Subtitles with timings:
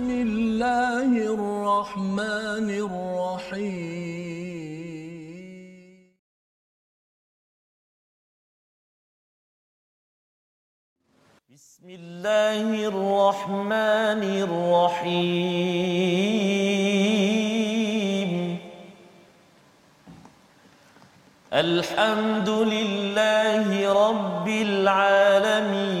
[0.00, 3.60] بسم الله الرحمن الرحيم.
[11.52, 15.50] بسم الله الرحمن الرحيم.
[21.52, 26.00] الحمد لله رب العالمين.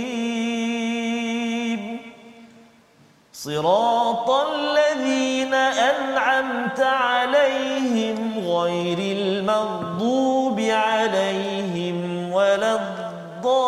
[3.43, 13.63] صراط الذين أنعمت عليهم غير المغضوب عليهم ولا الضالين.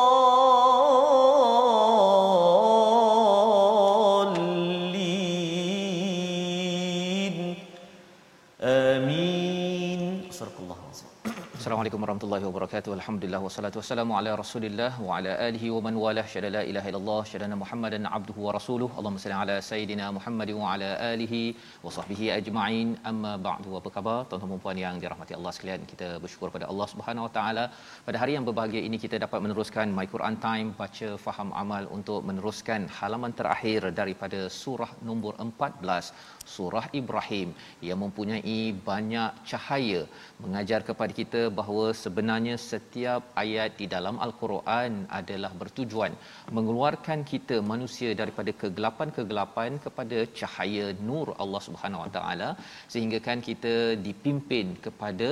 [8.61, 10.27] آمين.
[10.31, 11.32] صدق الله العظيم
[11.63, 12.91] Assalamualaikum warahmatullahi wabarakatuh.
[12.95, 16.25] Alhamdulillah wassalatu wassalamu ala Rasulillah wa ala alihi wa man walah.
[16.31, 18.89] Syada la ilaha illallah, syada Muhammadan abduhu wa rasuluh.
[18.99, 21.39] Allahumma salli ala sayidina Muhammad wa ala alihi
[21.85, 22.89] wa sahbihi ajma'in.
[23.11, 23.77] Amma ba'du.
[23.79, 25.87] Apa khabar tuan-tuan dan puan yang dirahmati Allah sekalian?
[25.91, 27.65] Kita bersyukur pada Allah Subhanahu wa taala
[28.09, 32.19] pada hari yang berbahagia ini kita dapat meneruskan My Quran Time baca faham amal untuk
[32.31, 36.11] meneruskan halaman terakhir daripada surah nombor 14
[36.57, 37.49] surah Ibrahim
[37.87, 38.59] yang mempunyai
[38.91, 40.03] banyak cahaya
[40.43, 46.13] mengajar kepada kita bahawa sebenarnya setiap ayat di dalam al-Quran adalah bertujuan
[46.57, 52.49] mengeluarkan kita manusia daripada kegelapan-kegelapan kepada cahaya nur Allah Subhanahu Wa Taala
[52.93, 53.75] sehingga kan kita
[54.07, 55.29] dipimpin kepada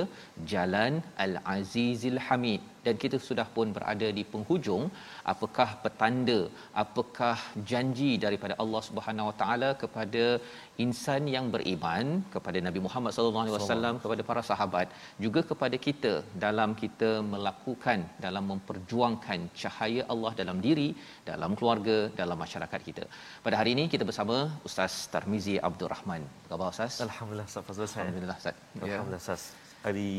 [0.52, 0.92] jalan
[1.26, 4.84] Al-Azizil Hamid dan kita sudah pun berada di penghujung
[5.32, 6.40] apakah petanda
[6.82, 7.36] apakah
[7.70, 10.24] janji daripada Allah Subhanahu Wa Taala kepada
[10.84, 14.88] insan yang beriman kepada Nabi Muhammad sallallahu alaihi wasallam kepada para sahabat
[15.24, 16.12] juga kepada kita
[16.46, 20.88] dalam kita melakukan dalam memperjuangkan cahaya Allah dalam diri
[21.30, 23.04] dalam keluarga dalam masyarakat kita.
[23.46, 24.36] Pada hari ini kita bersama
[24.68, 26.22] Ustaz Tarmizi Abdul Rahman.
[26.46, 26.94] Apa khabar Ustaz?
[27.08, 27.68] Alhamdulillah Ustaz.
[27.98, 28.56] Alhamdulillah Ustaz.
[28.86, 29.44] Alhamdulillah Ustaz.
[29.84, 30.12] Hari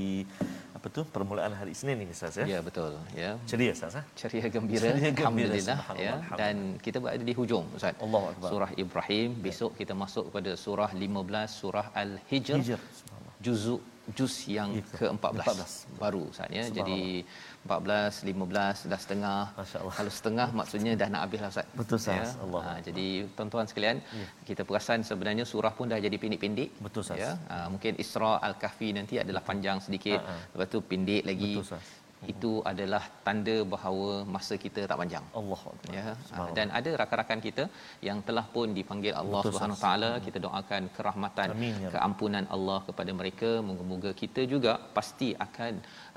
[0.77, 2.45] apa tu permulaan hari Isnin ini Ustaz ya.
[2.53, 3.31] Ya betul ya.
[3.49, 4.01] Ceria Ustaz ha?
[4.19, 7.95] Ceria gembira, Ceria gembira, alhamdulillah ya dan kita berada di hujung Ustaz.
[8.05, 8.49] Allahu akbar.
[8.51, 12.57] Surah Ibrahim besok kita masuk kepada surah 15 surah Al-Hijr.
[12.59, 12.79] Hijr.
[12.99, 13.35] Subhanallah.
[13.45, 13.81] Juzuk
[14.11, 15.95] juz yang Itu, ke-14 14.
[15.95, 16.67] baru Ustaz ya.
[16.67, 17.23] Jadi
[17.63, 19.41] 14, 15 dah setengah.
[19.55, 19.93] Masya-Allah.
[19.95, 21.67] Kalau setengah maksudnya dah nak habis lah Ustaz.
[21.71, 22.35] Betul, Ustaz.
[22.35, 22.61] Allah.
[22.67, 24.27] Ha, jadi tuan-tuan sekalian, Ya.
[24.43, 26.69] kita perasan sebenarnya surah pun dah jadi pendek-pendek.
[26.83, 27.23] Betul, Ustaz.
[27.23, 27.31] Ya.
[27.47, 30.19] Ha, mungkin Isra Al-Kahfi nanti adalah panjang sedikit.
[30.19, 30.51] Ha, ha.
[30.51, 31.53] Lepas tu pendek lagi.
[31.55, 32.02] Betul, Ustaz.
[32.33, 35.25] Itu adalah tanda bahawa masa kita tak panjang.
[35.39, 35.73] Akbar.
[35.97, 36.55] ya Subhanallah.
[36.57, 37.63] dan ada rakan-rakan kita
[38.07, 40.11] yang telah pun dipanggil Allah Subhanahu taala.
[40.27, 43.51] Kita doakan kerahmatan Amin, ya keampunan Allah kepada mereka.
[43.69, 45.73] Moga-moga kita juga pasti akan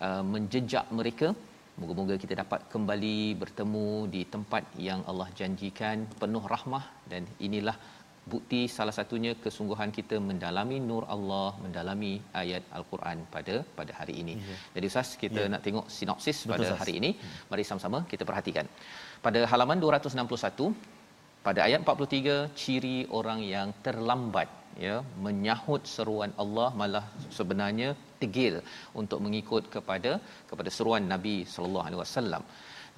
[0.07, 1.29] uh, menjejak mereka.
[1.81, 6.85] Moga-moga kita dapat kembali bertemu di tempat yang Allah janjikan penuh rahmah.
[7.11, 7.77] Dan inilah
[8.33, 14.35] bukti salah satunya kesungguhan kita mendalami nur Allah mendalami ayat al-Quran pada pada hari ini.
[14.51, 14.57] Ya.
[14.77, 15.51] Jadi Ustaz kita Ya.
[15.53, 16.81] nak tengok sinopsis Betul, pada Ustaz.
[16.83, 17.11] hari ini.
[17.51, 18.69] Mari sama-sama kita perhatikan.
[19.27, 20.69] Pada halaman 261
[21.47, 24.49] pada ayat 43 ciri orang yang terlambat
[24.87, 27.05] ya menyahut seruan Allah malah
[27.37, 27.89] sebenarnya
[28.23, 28.55] tegil
[29.01, 30.13] untuk mengikut kepada
[30.51, 32.43] kepada seruan Nabi sallallahu alaihi wasallam.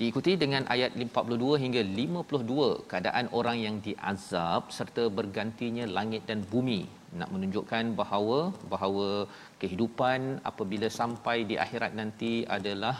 [0.01, 6.83] Diikuti dengan ayat 42 hingga 52 keadaan orang yang diazab serta bergantinya langit dan bumi.
[7.19, 8.39] Nak menunjukkan bahawa
[8.73, 9.09] bahawa
[9.63, 10.21] kehidupan
[10.51, 12.97] apabila sampai di akhirat nanti adalah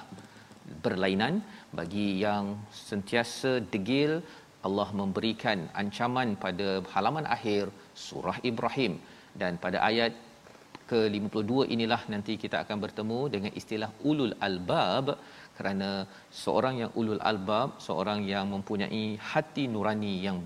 [0.85, 1.39] berlainan.
[1.79, 2.59] Bagi yang
[2.89, 4.19] sentiasa degil
[4.67, 7.71] Allah memberikan ancaman pada halaman akhir
[8.07, 8.99] surah Ibrahim.
[9.41, 10.13] Dan pada ayat
[10.91, 15.07] ke-52 inilah nanti kita akan bertemu dengan istilah ulul albab
[15.59, 15.91] kerana
[16.43, 20.39] seorang yang ulul albab seorang yang mempunyai hati nurani yang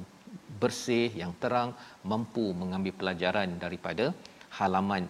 [0.62, 1.70] bersih yang terang
[2.12, 4.06] mampu mengambil pelajaran daripada
[4.59, 5.05] halaman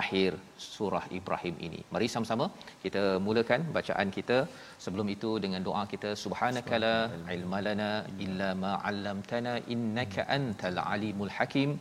[0.00, 0.30] akhir
[0.74, 1.80] surah Ibrahim ini.
[1.94, 2.46] Mari sama-sama
[2.84, 4.38] kita mulakan bacaan kita.
[4.84, 6.94] Sebelum itu dengan doa kita subhanakala
[7.36, 7.90] ilmalana
[8.24, 11.72] illa ma 'allamtana innaka antal alimul hakim.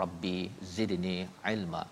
[0.00, 0.38] Rabbi
[0.76, 1.16] zidni
[1.54, 1.82] ilma.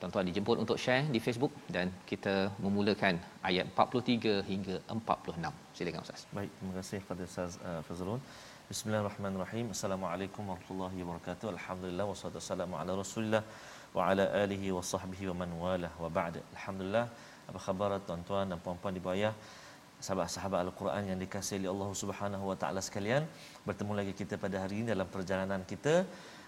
[0.00, 2.34] Tuan-tuan dijemput untuk share di Facebook dan kita
[2.64, 3.14] memulakan
[3.48, 5.48] ayat 43 hingga 46.
[5.76, 6.22] Silakan Ustaz.
[6.36, 8.20] Baik, terima kasih kepada Ustaz uh, Fazrul.
[8.72, 9.72] Bismillahirrahmanirrahim.
[9.76, 11.48] Assalamualaikum warahmatullahi wabarakatuh.
[11.56, 13.42] Alhamdulillah wassalatu wassalamu ala Rasulillah
[13.96, 16.36] wa ala alihi wa sahbihi wa man walah wa ba'd.
[16.56, 17.06] Alhamdulillah.
[17.48, 19.32] Apa khabar tuan-tuan dan puan-puan di bawah
[20.06, 23.24] sahabat-sahabat Al-Quran yang dikasihi oleh Allah Subhanahu wa taala sekalian.
[23.64, 26.04] Bertemu lagi kita pada hari ini dalam perjalanan kita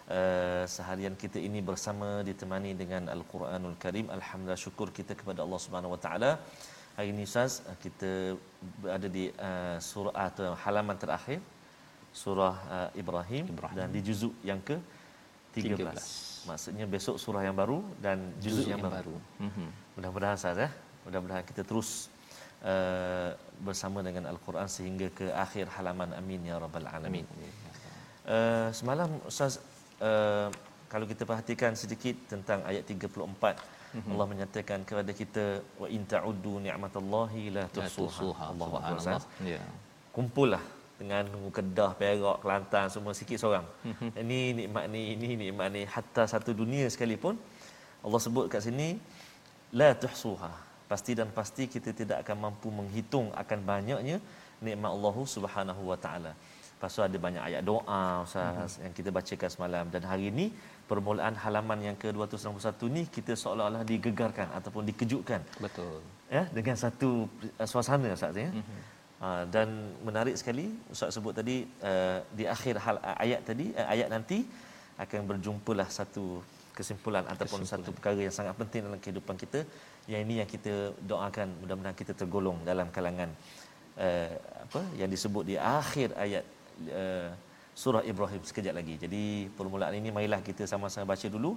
[0.08, 4.08] uh, seharian kita ini bersama ditemani dengan Al-Quranul Karim.
[4.16, 6.30] Alhamdulillah syukur kita kepada Allah Subhanahu wa taala.
[6.96, 8.34] Hari ini Ustaz kita
[8.82, 11.38] berada di uh, surah atau halaman terakhir
[12.22, 14.76] surah uh, Ibrahim, Ibrahim dan di juzuk yang ke
[15.54, 15.78] 13.
[15.78, 16.48] 13.
[16.50, 19.14] Maksudnya besok surah yang baru dan juzuk yang, yang baru.
[19.14, 19.16] baru.
[19.46, 19.68] Mm-hmm.
[19.96, 20.70] Mudah-mudahan Ustaz ya.
[21.06, 22.10] Mudah-mudahan kita terus
[22.64, 23.30] uh,
[23.62, 27.26] bersama dengan Al-Quran sehingga ke akhir halaman amin ya rabbal alamin.
[28.28, 29.62] Uh, semalam Ustaz
[30.02, 30.48] uh,
[30.92, 34.12] kalau kita perhatikan sedikit tentang ayat 34 mm-hmm.
[34.12, 35.44] Allah menyatakan kepada kita
[35.80, 38.44] wa in ta'uddu ni'matallahi la tuhsuha.
[38.52, 39.62] Allah Subhanahu Ya.
[40.16, 40.62] Kumpullah
[40.98, 41.24] dengan
[41.56, 43.66] Kedah, Perak, Kelantan semua sikit seorang.
[43.86, 44.10] Mm-hmm.
[44.22, 47.36] Ini nikmat ni, ini nikmat ni hatta satu dunia sekalipun
[48.06, 48.88] Allah sebut kat sini
[49.78, 50.52] la tuhsuha.
[50.90, 54.16] Pasti dan pasti kita tidak akan mampu menghitung akan banyaknya
[54.64, 56.32] nikmat Allah Subhanahu wa taala.
[56.82, 58.82] Pasal ada banyak ayat doa Ustaz mm-hmm.
[58.86, 60.46] yang kita bacakan semalam dan hari ini
[60.90, 65.42] permulaan halaman yang ke-261 ni kita seolah-olah digegarkan ataupun dikejutkan.
[65.58, 65.98] Betul.
[66.30, 67.10] Ya, dengan satu
[67.58, 68.50] uh, suasana Ustaz ya.
[68.54, 68.80] Mm-hmm.
[69.18, 69.68] Uh, dan
[70.06, 74.38] menarik sekali Ustaz sebut tadi uh, di akhir hal uh, ayat tadi uh, ayat nanti
[75.02, 76.24] akan berjumpalah satu
[76.78, 77.82] kesimpulan ataupun kesimpulan.
[77.82, 79.60] satu perkara yang sangat penting dalam kehidupan kita
[80.06, 83.30] yang ini yang kita doakan mudah-mudahan kita tergolong dalam kalangan
[83.98, 84.30] uh,
[84.64, 86.44] apa yang disebut di akhir ayat
[86.86, 87.30] uh,
[87.82, 88.94] surah Ibrahim sekejap lagi.
[89.02, 89.22] Jadi
[89.58, 91.50] permulaan ini marilah kita sama-sama baca dulu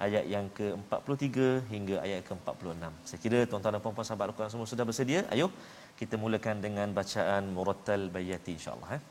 [0.00, 1.36] ayat yang ke-43
[1.72, 2.92] hingga ayat ke-46.
[3.08, 5.20] Saya kira tuan-tuan dan puan-puan sahabat Al-Quran semua sudah bersedia.
[5.34, 5.52] Ayuh
[6.00, 9.02] kita mulakan dengan bacaan murattal bayati insya-Allah eh.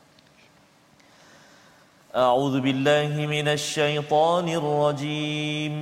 [2.26, 5.74] A'udzu billahi minasyaitonir rajim.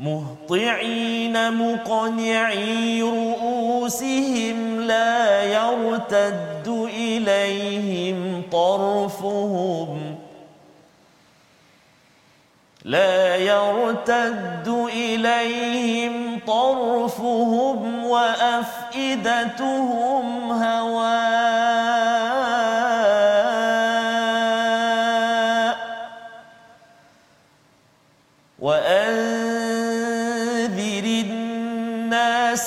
[0.00, 10.18] مهطعين مقنعي رؤوسهم لا يرتد إليهم طرفهم
[12.84, 19.42] لا يرتد إليهم طرفهم وأفئدتهم
[20.52, 21.79] هواء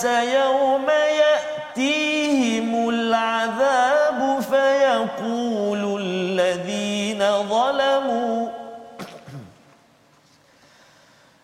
[0.05, 7.19] الناس يوم يأتيهم العذاب فيقول الذين
[7.49, 8.49] ظلموا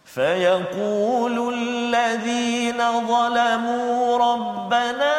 [0.06, 2.78] فيقول الذين
[3.08, 5.19] ظلموا ربنا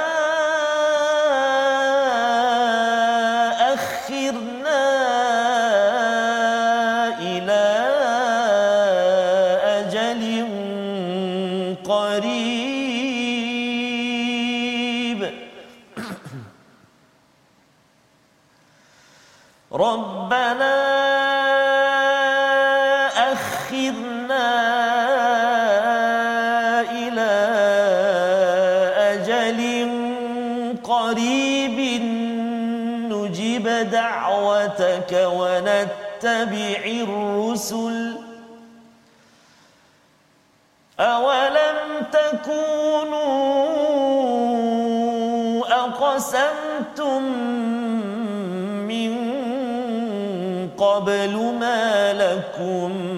[36.24, 38.16] ونتبع الرسل
[41.00, 43.20] أولم تكونوا
[45.84, 47.22] أقسمتم
[48.88, 49.12] من
[50.78, 53.09] قبل ما لكم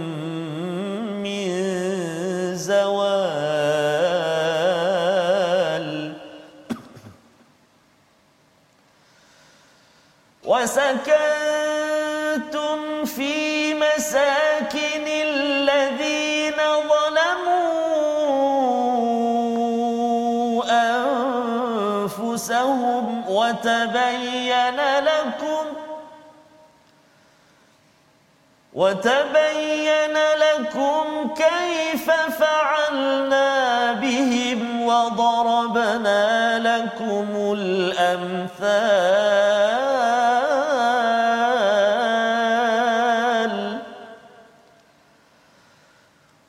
[28.82, 36.24] وتبين لكم كيف فعلنا بهم وضربنا
[36.58, 38.72] لكم الأمثال.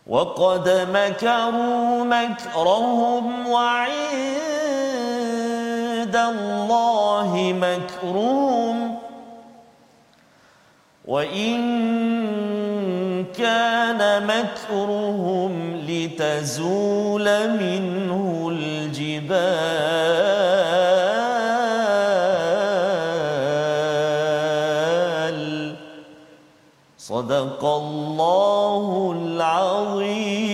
[0.07, 3.75] وقد مكروا مكرهم وعند
[6.15, 8.99] الله مكرهم.
[11.05, 12.22] وإن
[13.43, 15.53] كان مكرهم
[15.87, 19.43] لتزول منه الجبال.
[26.97, 30.52] صدق الله العظيم.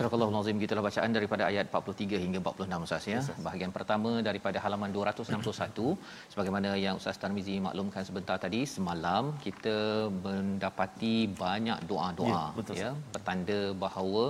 [0.00, 3.20] Surah Al-Azim gitulah bacaan daripada ayat 43 hingga 46 Ustaz ya.
[3.46, 5.92] Bahagian pertama daripada halaman 261
[6.32, 12.90] sebagaimana yang Ustaz Tarmizi maklumkan sebentar tadi semalam kita mendapati banyak doa-doa Ya, betul, ya
[13.84, 14.24] bahawa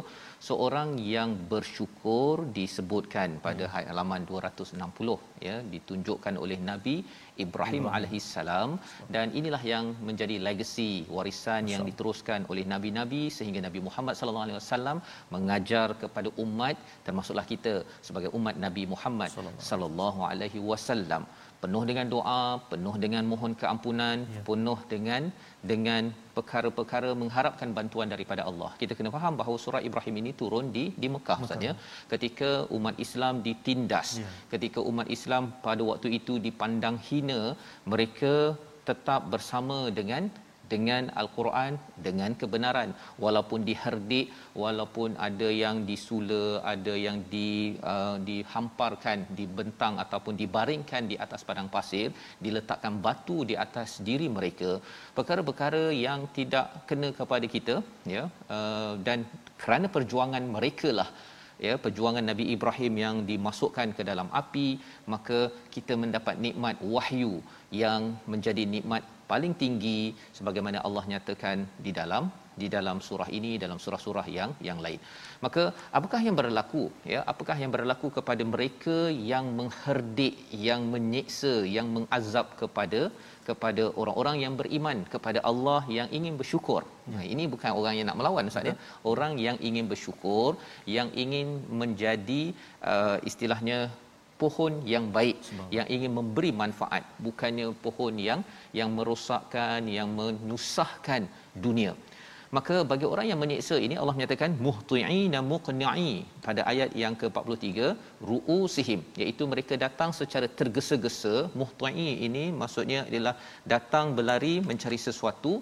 [0.48, 3.86] seorang yang bersyukur disebutkan pada Hmm.
[3.90, 6.96] halaman 260 ya ditunjukkan oleh Nabi
[7.44, 8.70] Ibrahim alaihissalam
[9.14, 14.58] dan inilah yang menjadi legasi warisan yang diteruskan oleh nabi-nabi sehingga Nabi Muhammad sallallahu alaihi
[14.60, 14.98] wasallam
[15.34, 17.74] mengajar kepada umat termasuklah kita
[18.08, 19.30] sebagai umat Nabi Muhammad
[19.70, 21.24] sallallahu alaihi wasallam
[21.62, 24.42] penuh dengan doa, penuh dengan mohon keampunan, Ya.
[24.48, 25.22] penuh dengan
[25.70, 26.02] dengan
[26.36, 28.70] perkara-perkara mengharapkan bantuan daripada Allah.
[28.82, 31.74] Kita kena faham bahawa surah Ibrahim ini turun di di Mekah Ustaz ya.
[32.12, 34.28] Ketika umat Islam ditindas, Ya.
[34.54, 37.40] ketika umat Islam pada waktu itu dipandang hina,
[37.94, 38.34] mereka
[38.90, 40.22] tetap bersama dengan
[40.72, 41.72] dengan al-Quran
[42.06, 42.90] dengan kebenaran.
[43.24, 44.26] Walaupun diherdik
[44.64, 47.50] walaupun ada yang disula ada yang di
[47.92, 52.08] uh, dihamparkan dibentang ataupun dibaringkan di atas padang pasir
[52.44, 54.70] diletakkan batu di atas diri mereka
[55.18, 57.76] perkara-perkara yang tidak kena kepada kita
[58.14, 58.24] ya
[58.56, 59.20] uh, dan
[59.62, 61.08] kerana perjuangan mereka lah
[61.66, 64.68] ya perjuangan Nabi Ibrahim yang dimasukkan ke dalam api
[65.14, 65.40] maka
[65.74, 67.32] kita mendapat nikmat wahyu
[67.82, 70.00] yang menjadi nikmat paling tinggi
[70.38, 72.24] sebagaimana Allah nyatakan di dalam
[72.60, 75.00] di dalam surah ini dalam surah-surah yang yang lain.
[75.44, 75.62] Maka
[75.98, 78.96] apakah yang berlaku ya apakah yang berlaku kepada mereka
[79.32, 80.36] yang mengherdik
[80.68, 83.02] yang menyiksa yang mengazab kepada
[83.48, 86.82] kepada orang-orang yang beriman kepada Allah yang ingin bersyukur.
[87.12, 88.76] Nah, ini bukan orang yang nak melawan Ustaz ya.
[89.12, 90.50] Orang yang ingin bersyukur,
[90.96, 91.48] yang ingin
[91.82, 92.42] menjadi
[92.92, 93.78] uh, istilahnya
[94.42, 95.36] pohon yang baik
[95.76, 98.40] yang ingin memberi manfaat bukannya pohon yang
[98.78, 101.24] yang merosakkan yang menyusahkan
[101.66, 101.92] dunia.
[102.56, 106.12] Maka bagi orang yang menyiksa ini Allah menyatakan muhti'ina muqni'i.
[106.46, 107.94] Pada ayat yang ke-43
[108.30, 111.34] ru'usihim iaitu mereka datang secara tergesa-gesa.
[111.60, 113.34] Muhti'i ini maksudnya adalah
[113.74, 115.52] datang berlari mencari sesuatu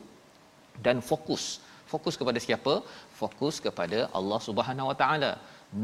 [0.86, 1.44] dan fokus.
[1.92, 2.74] Fokus kepada siapa?
[3.20, 5.32] Fokus kepada Allah Subhanahu Wa Taala.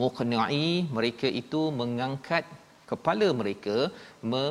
[0.01, 2.45] Muqni'i mereka itu mengangkat
[2.95, 3.77] kepala mereka
[4.33, 4.47] me,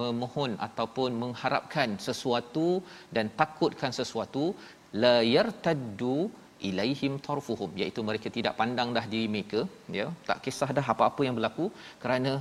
[0.00, 2.68] memohon ataupun mengharapkan sesuatu
[3.16, 4.44] dan takutkan sesuatu
[5.04, 6.16] la yartaddu
[6.68, 7.70] ilaihim tarfuhum.
[7.80, 9.62] Iaitu mereka tidak pandang dah diri mereka
[9.98, 10.06] ya.
[10.28, 11.66] Tak kisah dah apa-apa yang berlaku
[12.04, 12.32] kerana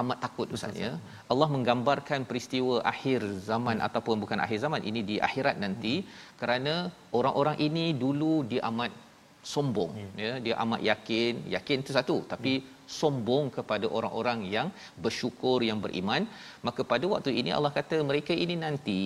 [0.00, 0.92] amat takut ustaz ya.
[1.32, 5.94] Allah menggambarkan peristiwa akhir zaman ataupun bukan akhir zaman ini di akhirat nanti.
[6.40, 6.74] Kerana
[7.18, 8.92] orang-orang ini dulu dia amat
[9.52, 9.92] sombong.
[10.24, 11.34] Ya dia amat yakin.
[11.54, 12.16] Yakin itu satu.
[12.32, 12.52] Tapi
[12.98, 14.68] sombong kepada orang-orang yang
[15.04, 16.22] bersyukur yang beriman.
[16.66, 19.00] Maka pada waktu ini Allah kata mereka ini nanti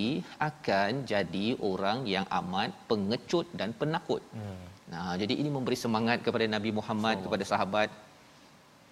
[0.50, 4.24] akan jadi orang yang amat pengecut dan penakut.
[4.36, 4.66] Hmm.
[4.92, 7.90] nah jadi ini memberi semangat kepada Nabi Muhammad so, kepada sahabat.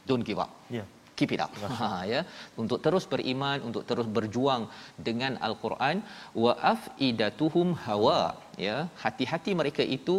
[0.08, 0.52] Don't give up.
[0.78, 0.84] Ya.
[1.18, 1.52] keep it up.
[1.78, 2.20] Ha ya.
[2.62, 4.62] Untuk terus beriman untuk terus berjuang
[5.06, 5.96] dengan al-Quran
[6.42, 8.20] wa afidatuhum hawa.
[8.66, 10.16] Ya hati-hati mereka itu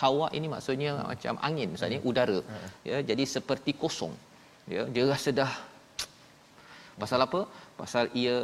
[0.00, 1.06] hawa ini maksudnya hmm.
[1.10, 2.10] macam angin misalnya hmm.
[2.10, 2.68] udara hmm.
[2.90, 4.14] ya jadi seperti kosong
[4.74, 5.52] ya dia rasa dah
[7.00, 7.40] pasal apa
[7.80, 8.36] pasal ia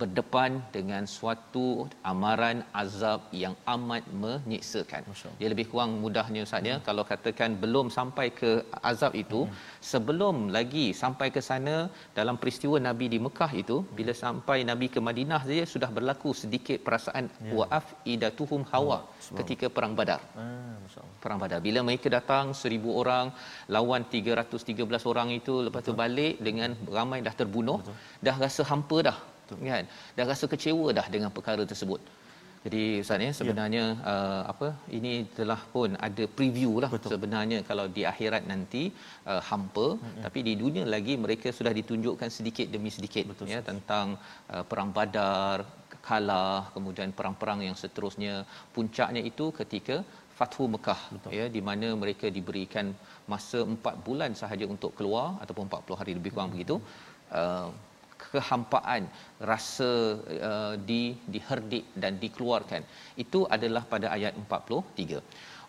[0.00, 1.66] berdepan dengan suatu
[2.10, 5.02] amaran azab yang amat menyiksakan.
[5.40, 6.84] Dia lebih kurang mudahnya Ustaz ya hmm.
[6.88, 8.50] kalau katakan belum sampai ke
[8.90, 9.54] azab itu hmm.
[9.90, 11.76] sebelum lagi sampai ke sana
[12.18, 16.78] dalam peristiwa Nabi di Mekah itu bila sampai Nabi ke Madinah saja sudah berlaku sedikit
[16.86, 17.54] perasaan ya.
[17.58, 19.36] waaf idatuhum hawa hmm.
[19.40, 20.20] ketika perang Badar.
[20.42, 20.78] Ah,
[21.22, 21.58] perang Badar.
[21.68, 23.26] Bila mereka datang 1000 orang
[23.76, 27.96] lawan 313 orang itu lepas tu balik dengan ramai dah terbunuh, Betul.
[28.26, 29.18] dah rasa hampa dah
[29.48, 29.68] Betul.
[29.72, 29.84] kan
[30.16, 32.00] dah rasa kecewa dah dengan perkara tersebut
[32.66, 34.10] jadi ustaz ya sebenarnya ya.
[34.12, 37.10] Uh, apa ini telah pun ada preview lah Betul.
[37.14, 38.82] sebenarnya kalau di akhirat nanti
[39.32, 40.22] uh, hampa mm-hmm.
[40.24, 43.52] tapi di dunia lagi mereka sudah ditunjukkan sedikit demi sedikit Betul.
[43.54, 44.18] ya tentang
[44.54, 45.58] uh, perang badar
[46.08, 48.34] kalah kemudian perang-perang yang seterusnya
[48.74, 49.96] puncaknya itu ketika
[50.38, 51.30] Fathu Mekah Betul.
[51.38, 52.88] ya di mana mereka diberikan
[53.32, 56.56] masa 4 bulan sahaja untuk keluar ataupun 40 hari lebih kurang hmm.
[56.56, 56.76] begitu
[57.40, 57.68] uh,
[58.32, 59.02] kehampaan
[59.50, 59.90] rasa
[60.48, 61.02] uh, di
[61.34, 62.82] diherdik dan dikeluarkan.
[63.24, 65.22] Itu adalah pada ayat 43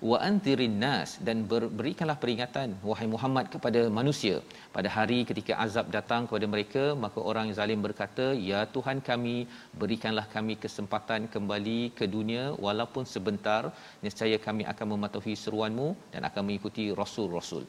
[0.10, 4.36] wa anzirin nas dan ber, berikanlah peringatan wahai Muhammad kepada manusia.
[4.75, 9.36] Pada hari ketika azab datang kepada mereka maka orang yang zalim berkata ya Tuhan kami
[9.82, 13.62] berikanlah kami kesempatan kembali ke dunia walaupun sebentar
[14.06, 17.66] nescaya kami akan mematuhi seruanmu dan akan mengikuti rasul-rasul.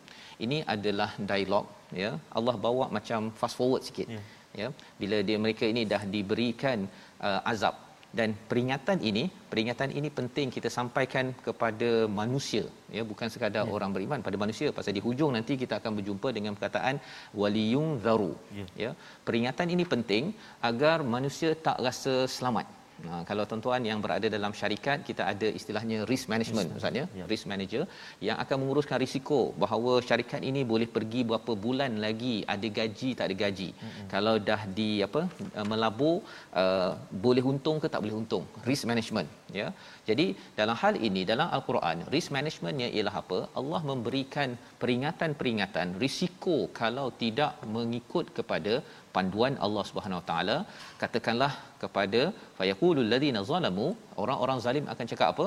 [0.46, 1.66] Ini adalah dialog
[2.02, 2.12] ya.
[2.38, 4.08] Allah bawa macam fast forward sikit.
[4.16, 4.68] Yeah ya
[5.00, 6.88] bila dia mereka ini dah diberikan
[7.28, 7.76] uh, azab
[8.18, 11.90] dan peringatan ini peringatan ini penting kita sampaikan kepada
[12.20, 12.64] manusia
[12.96, 13.70] ya bukan sekadar ya.
[13.76, 16.98] orang beriman pada manusia pasal di hujung nanti kita akan berjumpa dengan perkataan
[17.40, 18.66] waliyun zaru ya.
[18.84, 18.90] ya
[19.28, 20.34] peringatan ini penting
[20.70, 25.98] agar manusia tak rasa selamat Ha, kalau tuan-tuan yang berada dalam syarikat kita ada istilahnya
[26.10, 27.24] risk management maksudnya ya.
[27.32, 27.82] risk manager
[28.28, 33.24] yang akan menguruskan risiko bahawa syarikat ini boleh pergi berapa bulan lagi ada gaji tak
[33.28, 33.68] ada gaji.
[33.72, 34.06] Mm-hmm.
[34.12, 35.22] Kalau dah di apa
[35.58, 36.16] uh, melabur
[36.62, 36.92] uh,
[37.26, 38.44] boleh untung ke tak boleh untung.
[38.70, 39.68] Risk management ya.
[40.08, 40.26] Jadi
[40.58, 43.38] dalam hal ini dalam al-Quran risk managementnya ialah apa?
[43.60, 44.50] Allah memberikan
[44.82, 48.74] peringatan-peringatan risiko kalau tidak mengikut kepada
[49.16, 50.58] panduan Allah Subhanahu Wa Taala.
[51.02, 51.52] Katakanlah
[51.82, 52.22] kepada
[52.58, 53.88] fayaqulul ladina zalamu
[54.24, 55.46] orang-orang zalim akan cakap apa?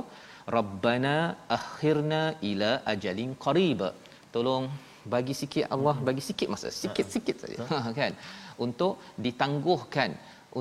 [0.57, 1.15] Rabbana
[1.60, 3.83] akhirna ila ajalin qarib.
[4.36, 4.65] Tolong
[5.13, 7.57] bagi sikit Allah bagi sikit masa sikit-sikit saja.
[7.72, 8.13] Ha, kan?
[8.65, 8.93] Untuk
[9.25, 10.12] ditangguhkan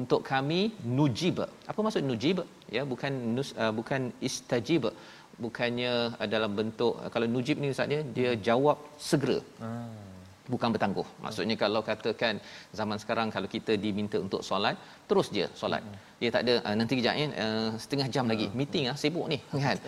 [0.01, 0.61] untuk kami
[0.99, 1.41] nujib.
[1.71, 2.39] Apa maksud nujib?
[2.77, 4.93] Ya bukan nus, uh, bukan istajib.
[5.45, 8.79] Bukannya uh, dalam bentuk uh, kalau nujib ni ustaz dia jawab
[9.11, 9.39] segera.
[9.61, 10.12] Hmm
[10.53, 11.07] bukan bertangguh.
[11.25, 12.41] Maksudnya kalau katakan
[12.79, 14.77] zaman sekarang kalau kita diminta untuk solat,
[15.11, 15.83] terus je solat.
[16.21, 19.39] Dia tak ada uh, nanti kejap ya uh, setengah jam lagi meeting ah sibuk ni
[19.67, 19.79] kan.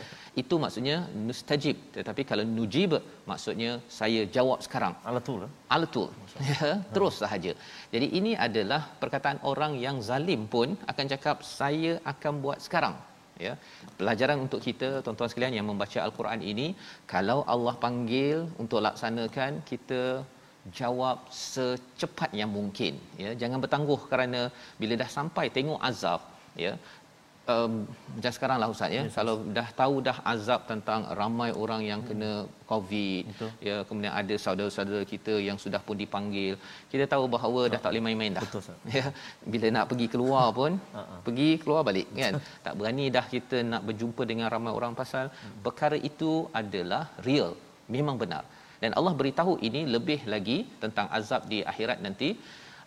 [0.43, 0.97] Itu maksudnya
[1.27, 1.77] mustajib.
[1.97, 2.95] Tetapi kalau nujib
[3.31, 4.95] maksudnya saya jawab sekarang.
[5.11, 5.43] Alatul.
[5.77, 6.11] Alatul.
[6.51, 7.53] Ya, terus sahaja.
[7.95, 12.97] Jadi ini adalah perkataan orang yang zalim pun akan cakap saya akan buat sekarang
[13.47, 13.53] ya
[13.99, 16.67] pelajaran untuk kita tuan-tuan sekalian yang membaca al-Quran ini
[17.15, 20.01] kalau Allah panggil untuk laksanakan kita
[20.81, 24.41] jawab secepat yang mungkin ya jangan bertangguh kerana
[24.81, 26.21] bila dah sampai tengok azab
[26.65, 26.73] ya
[27.53, 27.73] um,
[28.17, 32.01] macam sekarang lah ustaz ya yes, kalau dah tahu dah azab tentang ramai orang yang
[32.01, 32.09] hmm.
[32.09, 32.31] kena
[32.71, 33.51] covid Betul.
[33.69, 36.55] ya kemudian ada saudara-saudara kita yang sudah pun dipanggil
[36.93, 37.73] kita tahu bahawa Betul.
[37.75, 38.63] dah tak boleh main-main dah Betul,
[38.99, 39.07] ya
[39.53, 41.21] bila nak pergi keluar pun uh-huh.
[41.29, 42.35] pergi keluar balik kan
[42.67, 45.61] tak berani dah kita nak berjumpa dengan ramai orang pasal hmm.
[45.67, 47.53] perkara itu adalah real
[47.97, 48.45] memang benar
[48.83, 52.31] dan Allah beritahu ini lebih lagi tentang azab di akhirat nanti.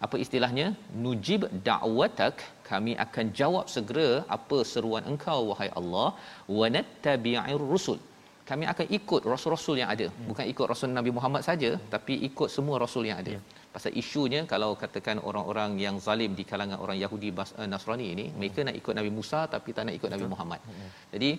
[0.05, 0.65] Apa istilahnya?
[1.03, 2.35] Nujib da'watak.
[2.69, 6.09] Kami akan jawab segera apa seruan engkau wahai Allah.
[6.59, 7.99] Wa nattabi'ir rusul.
[8.49, 10.07] Kami akan ikut rasul-rasul yang ada.
[10.29, 13.33] Bukan ikut rasul Nabi Muhammad saja tapi ikut semua rasul yang ada.
[13.37, 13.41] Ya.
[13.77, 18.35] Pasal isunya kalau katakan orang-orang yang zalim di kalangan orang Yahudi uh, Nasrani ini ya.
[18.39, 20.61] mereka nak ikut Nabi Musa tapi tak nak ikut Nabi Muhammad.
[20.79, 20.87] Ya.
[21.13, 21.29] jadi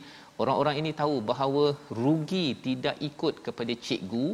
[0.42, 1.64] orang-orang ini tahu bahawa
[2.02, 4.26] rugi tidak ikut kepada cikgu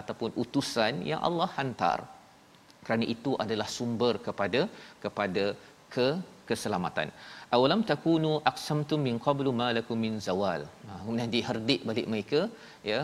[0.00, 1.98] ataupun utusan yang Allah hantar.
[2.84, 4.60] Kerana itu adalah sumber kepada
[5.04, 5.44] kepada
[5.94, 6.08] ke
[6.48, 7.08] keselamatan.
[7.56, 10.62] Awalam takunu aqsamtum min qablu ma lakum min zawal.
[10.88, 12.40] Ha, kemudian diherdik balik mereka
[12.92, 13.00] ya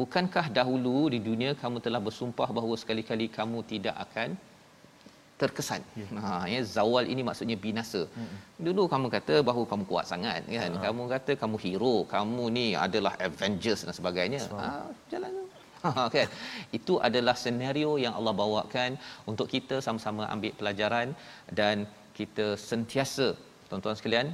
[0.00, 4.30] bukankah dahulu di dunia kamu telah bersumpah bahawa sekali-kali kamu tidak akan
[5.40, 5.82] terkesan.
[6.00, 6.06] Ya.
[6.24, 8.02] Ha ya zawal ini maksudnya binasa.
[8.16, 8.36] Hmm.
[8.66, 10.70] Dulu kamu kata bahawa kamu kuat sangat kan.
[10.76, 10.80] Ha.
[10.86, 14.40] Kamu kata kamu hero, kamu ni adalah Avengers dan sebagainya.
[14.46, 14.56] So.
[14.60, 14.70] Ha
[15.12, 15.32] jalan
[15.84, 16.28] ha, kan.
[16.78, 18.90] Itu adalah senario yang Allah bawakan
[19.30, 21.08] untuk kita sama-sama ambil pelajaran
[21.60, 21.84] dan
[22.18, 23.28] kita sentiasa
[23.68, 24.28] tuan-tuan sekalian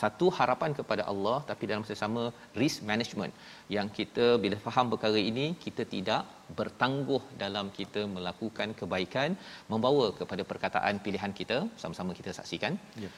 [0.00, 2.22] satu harapan kepada Allah tapi dalam masa sama
[2.60, 3.32] risk management.
[3.76, 6.22] Yang kita bila faham perkara ini kita tidak
[6.58, 9.30] bertangguh dalam kita melakukan kebaikan
[9.72, 12.74] membawa kepada perkataan pilihan kita sama-sama kita saksikan.
[13.04, 13.10] Ya.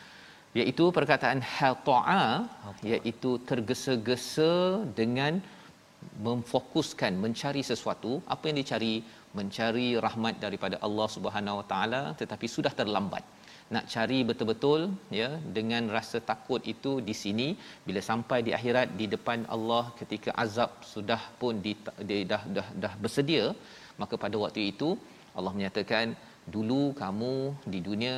[0.60, 2.24] Iaitu perkataan hata'a.
[2.92, 4.52] iaitu tergesa-gesa
[5.00, 5.34] dengan
[6.26, 8.12] memfokuskan mencari sesuatu.
[8.34, 8.94] Apa yang dicari?
[9.38, 13.24] Mencari rahmat daripada Allah Subhanahu Wa Taala tetapi sudah terlambat
[13.74, 14.80] nak cari betul-betul
[15.20, 17.48] ya dengan rasa takut itu di sini
[17.86, 21.72] bila sampai di akhirat di depan Allah ketika azab sudah pun di,
[22.08, 23.44] di dah, dah dah bersedia
[24.00, 24.90] maka pada waktu itu
[25.38, 26.14] Allah menyatakan
[26.54, 27.34] dulu kamu
[27.72, 28.16] di dunia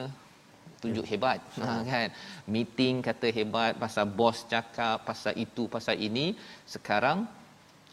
[0.82, 1.40] tunjuk hebat.
[1.64, 2.08] Ha, kan?
[2.54, 6.26] Meeting kata hebat pasal bos cakap pasal itu pasal ini.
[6.74, 7.18] Sekarang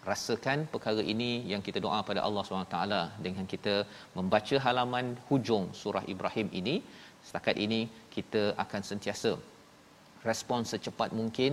[0.10, 2.78] rasakan perkara ini yang kita doa pada Allah SWT
[3.26, 3.76] dengan kita
[4.18, 6.76] membaca halaman hujung surah Ibrahim ini
[7.28, 7.82] setakat ini
[8.16, 9.34] kita akan sentiasa
[10.30, 11.52] respon secepat mungkin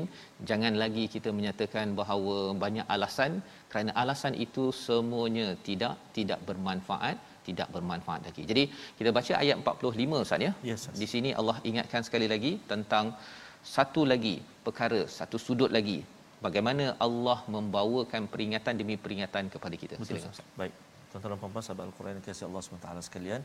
[0.48, 3.32] jangan lagi kita menyatakan bahawa banyak alasan
[3.70, 7.16] kerana alasan itu semuanya tidak tidak bermanfaat
[7.48, 8.42] tidak bermanfaat lagi.
[8.50, 8.62] Jadi
[8.98, 10.52] kita baca ayat 45 Ustaz ya.
[10.70, 13.06] Yes, Di sini Allah ingatkan sekali lagi tentang
[13.74, 14.34] satu lagi
[14.66, 15.98] perkara, satu sudut lagi
[16.46, 19.94] bagaimana Allah membawakan peringatan demi peringatan kepada kita.
[19.98, 20.46] Silakan Ustaz.
[20.60, 20.74] Baik.
[21.10, 23.40] Tuan-tuan dan puan-puan sahabat Al-Quran yang kasih Allah SWT sekalian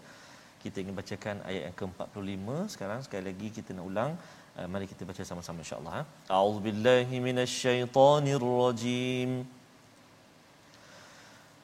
[0.67, 2.47] kita ingin bacakan ayat yang ke-45.
[2.73, 4.11] Sekarang sekali lagi kita nak ulang.
[4.57, 6.03] Uh, mari kita baca sama-sama insya-Allah ha?
[6.33, 9.45] a'udzubillahi minasyaitonirrajim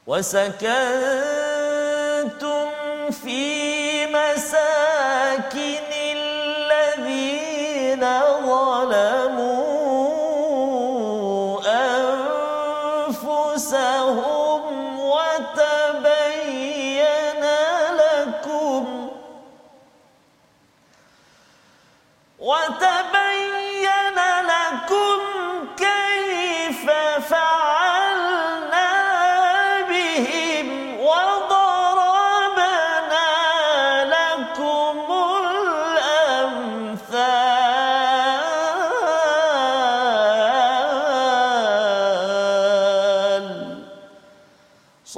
[0.06, 0.54] wasakantum
[3.22, 3.42] fi
[4.13, 4.54] mas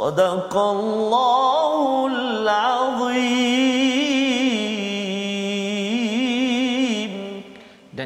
[0.04, 3.73] صدق الله العظيم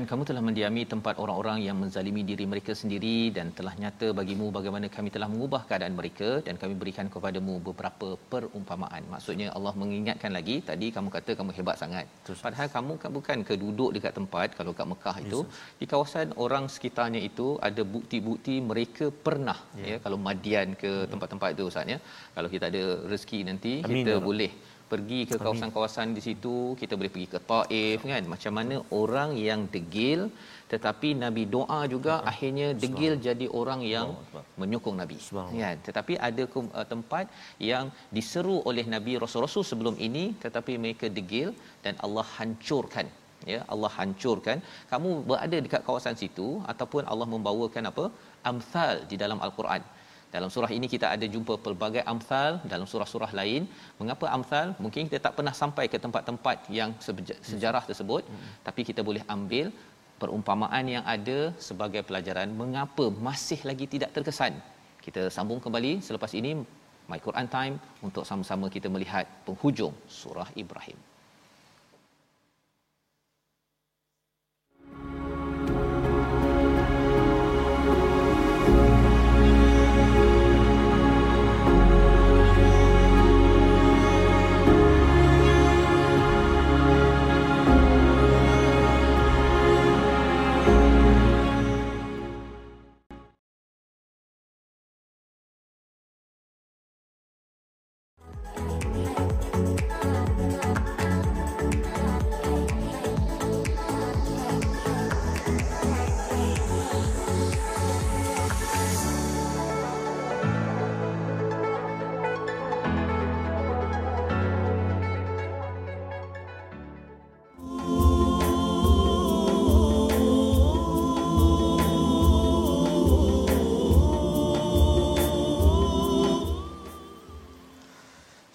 [0.10, 4.88] kamu telah mendiami tempat orang-orang yang menzalimi diri mereka sendiri dan telah nyata bagimu bagaimana
[4.96, 9.04] kami telah mengubah keadaan mereka dan kami berikan kepadamu beberapa perumpamaan.
[9.14, 12.06] Maksudnya Allah mengingatkan lagi tadi kamu kata kamu hebat sangat.
[12.26, 12.42] Terus.
[12.46, 15.62] Padahal kamu kan bukan ke duduk dekat tempat kalau kat Mekah itu yes.
[15.82, 19.90] di kawasan orang sekitarnya itu ada bukti-bukti mereka pernah yeah.
[19.92, 21.08] ya kalau Madian ke yeah.
[21.14, 22.00] tempat-tempat itu Ustaz ya.
[22.38, 23.94] Kalau kita ada rezeki nanti Amin.
[23.94, 24.52] kita ya boleh
[24.92, 28.24] pergi ke kawasan-kawasan di situ kita boleh pergi ke Taif kan?
[28.34, 30.22] Macam mana orang yang degil
[30.74, 32.30] tetapi nabi doa juga Betul.
[32.32, 34.08] akhirnya degil jadi orang yang
[34.62, 35.18] menyokong nabi.
[35.64, 35.78] Kan?
[35.88, 37.26] Tetapi ada uh, tempat
[37.72, 37.86] yang
[38.18, 41.50] diseru oleh nabi rasul-rasul sebelum ini tetapi mereka degil
[41.86, 43.08] dan Allah hancurkan.
[43.52, 44.58] Ya Allah hancurkan.
[44.92, 48.06] Kamu berada dekat kawasan situ ataupun Allah membawakan apa?
[48.52, 49.84] Amsal di dalam al-Quran
[50.34, 53.62] dalam surah ini kita ada jumpa pelbagai amsal dalam surah-surah lain.
[54.00, 54.68] Mengapa amsal?
[54.84, 56.92] Mungkin kita tak pernah sampai ke tempat-tempat yang
[57.52, 58.52] sejarah tersebut, hmm.
[58.68, 59.68] tapi kita boleh ambil
[60.22, 64.54] perumpamaan yang ada sebagai pelajaran mengapa masih lagi tidak terkesan.
[65.06, 66.52] Kita sambung kembali selepas ini
[67.12, 67.76] My Quran Time
[68.08, 71.00] untuk sama-sama kita melihat penghujung surah Ibrahim.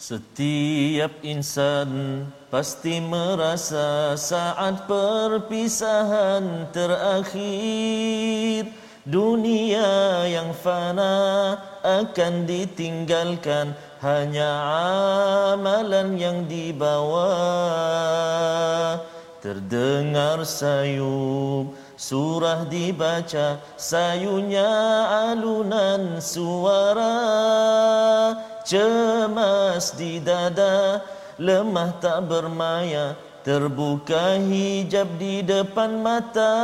[0.04, 1.88] Setiap insan
[2.52, 8.68] pasti merasa saat perpisahan terakhir
[9.08, 13.72] Dunia yang fana akan ditinggalkan
[14.04, 14.52] Hanya
[15.56, 17.32] amalan yang dibawa.
[19.40, 24.68] Terdengar sayup surah dibaca Sayunya
[25.32, 27.73] alunan suara
[28.64, 31.04] cemas di dada
[31.36, 33.12] lemah tak bermaya
[33.44, 36.56] terbuka hijab di depan mata.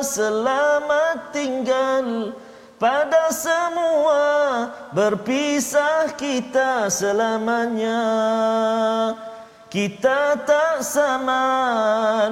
[0.00, 2.32] Selamat tinggal
[2.80, 4.24] pada semua
[4.96, 8.00] berpisah kita selamanya.
[9.68, 11.44] Kita tak sama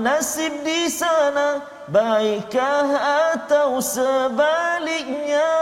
[0.00, 1.60] nasib di sana
[1.92, 2.88] baikkah
[3.36, 5.52] atau sebaliknya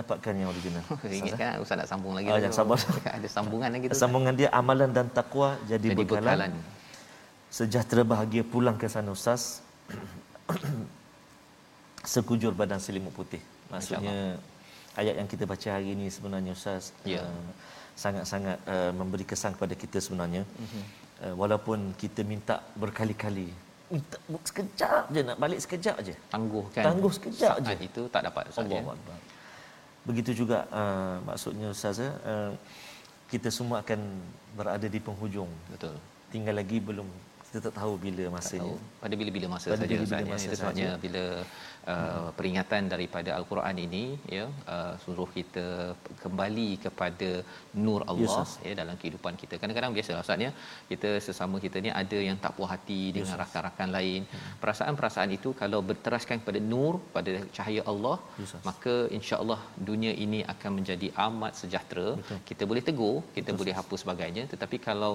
[0.00, 0.82] dapatkan yang original.
[1.20, 2.28] Ingatkan Ustaz nak sambung lagi.
[2.30, 2.78] Oh, sabar.
[3.16, 3.98] Ada sambungan lagi tu.
[3.98, 6.24] Sambungan dia amalan dan takwa jadi, jadi bekalan.
[6.24, 6.52] bekalan.
[7.48, 9.60] Sejahtera bahagia pulang ke sana Ustaz.
[12.14, 13.42] Sekujur badan selimut putih.
[13.72, 14.40] Maksudnya
[14.96, 17.22] ayat yang kita baca hari ini sebenarnya Ustaz ya.
[17.22, 17.50] uh,
[17.98, 20.42] sangat-sangat uh, memberi kesan kepada kita sebenarnya.
[20.46, 20.84] Uh-huh.
[21.18, 23.50] Uh, walaupun kita minta berkali-kali
[23.88, 26.12] minta sekejap je nak balik sekejap je.
[26.28, 26.92] Tangguh kan.
[26.92, 27.74] Tangguh sekejap Saat je.
[27.88, 28.68] itu tak dapat Ustaz.
[28.68, 29.16] Allah ya.
[30.08, 32.52] Begitu juga uh, maksudnya Ustaz uh,
[33.28, 34.00] kita semua akan
[34.56, 35.52] berada di penghujung.
[35.68, 35.94] Betul.
[36.32, 37.04] Tinggal lagi belum
[37.48, 38.76] kita tak tahu bila masanya.
[38.76, 38.76] Tahu.
[39.00, 41.04] Pada bila-bila masa Pada saja bila-bila masa itu sebabnya sahaja.
[41.04, 41.22] bila
[41.92, 44.04] uh, peringatan daripada al-Quran ini
[44.36, 45.66] ya uh, suruh kita
[46.22, 47.30] kembali kepada
[47.84, 49.54] nur Allah yes, ya dalam kehidupan kita.
[49.62, 50.50] Kadang-kadang biasalah ustaznya
[50.90, 54.22] kita sesama kita ni ada yang tak puas hati yes, dengan rakan-rakan lain.
[54.32, 54.54] Hmm.
[54.62, 59.60] Perasaan-perasaan itu kalau berteraskan kepada nur pada cahaya Allah yes, maka insya-Allah
[59.90, 62.08] dunia ini akan menjadi amat sejahtera.
[62.20, 62.40] Betul.
[62.50, 65.12] Kita boleh tegur, kita yes, boleh hapus sebagainya tetapi kalau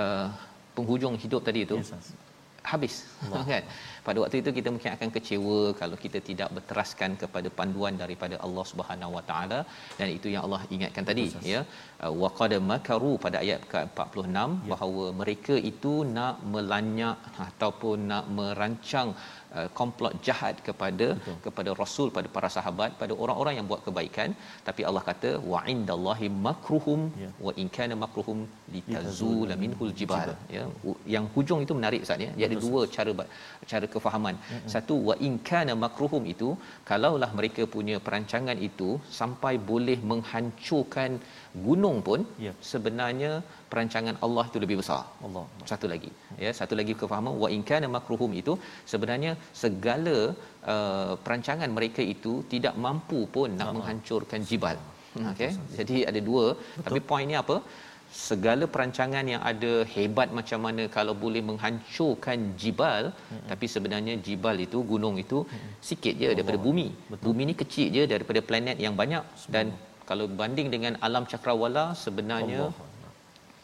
[0.00, 0.28] uh,
[0.76, 1.92] penghujung hidup tadi itu yes,
[2.70, 2.94] habis
[3.50, 3.64] kan
[4.06, 8.64] pada waktu itu kita mungkin akan kecewa kalau kita tidak berteraskan kepada panduan daripada Allah
[8.72, 9.60] Subhanahu Wa Taala
[9.98, 11.46] dan itu yang Allah ingatkan tadi Usas.
[11.52, 11.60] ya
[12.04, 14.46] uh, waqad makaru pada ayat ke-46 ya.
[14.72, 19.10] bahawa mereka itu nak melanyak ataupun nak merancang
[19.58, 21.34] Uh, komplot jahat kepada Betul.
[21.44, 24.30] kepada rasul pada para sahabat pada orang-orang yang buat kebaikan
[24.66, 27.28] tapi Allah kata wa indallahi makruhum ya.
[27.46, 28.38] wa in kana makruhum
[28.74, 30.64] litazul minhul jibal ya
[31.14, 33.12] yang hujung itu menarik ustaz ya dia ada dua cara
[33.72, 34.68] cara kefahaman mm-hmm.
[34.74, 36.50] satu wa in kana makruhum itu
[36.90, 41.12] kalaulah mereka punya perancangan itu sampai boleh menghancurkan
[41.66, 42.52] gunung pun ya.
[42.70, 43.30] sebenarnya
[43.70, 45.00] perancangan Allah itu lebih besar.
[45.26, 45.44] Allah.
[45.70, 46.10] Satu lagi.
[46.44, 48.54] Ya, satu lagi kefahaman wa in kana makruhum itu
[48.92, 50.16] sebenarnya segala
[50.74, 53.76] uh, perancangan mereka itu tidak mampu pun nak Allah.
[53.78, 54.78] menghancurkan jibal.
[55.32, 55.50] Okey.
[55.78, 56.84] Jadi ada dua Betul.
[56.86, 57.58] tapi poinnya apa?
[58.16, 63.44] segala perancangan yang ada hebat macam mana kalau boleh menghancurkan jibal hmm.
[63.50, 65.70] tapi sebenarnya jibal itu gunung itu hmm.
[65.88, 66.36] sikit je Allah.
[66.38, 67.24] daripada bumi Betul.
[67.26, 69.74] bumi ni kecil je daripada planet yang banyak dan
[70.10, 72.94] kalau banding dengan alam cakrawala sebenarnya Allah.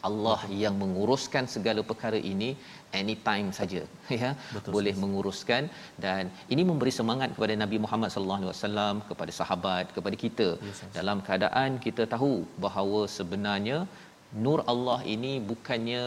[0.09, 2.49] Allah yang menguruskan segala perkara ini
[3.01, 3.81] anytime saja
[4.21, 5.03] ya Betul, boleh sahaja.
[5.03, 5.63] menguruskan
[6.05, 10.81] dan ini memberi semangat kepada Nabi Muhammad sallallahu alaihi wasallam kepada sahabat kepada kita yes,
[10.97, 12.33] dalam keadaan kita tahu
[12.65, 13.79] bahawa sebenarnya
[14.43, 16.03] nur Allah ini bukannya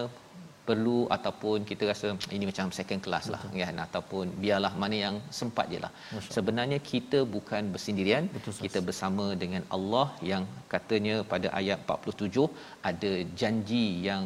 [0.68, 3.60] perlu ataupun kita rasa ini macam second class lah Betul.
[3.62, 3.76] kan?
[3.86, 5.92] Ataupun biarlah mana yang sempat je lah.
[6.36, 8.26] Sebenarnya kita bukan bersendirian.
[8.36, 12.48] Betul, kita bersama dengan Allah yang katanya pada ayat 47
[12.90, 14.24] ada janji yang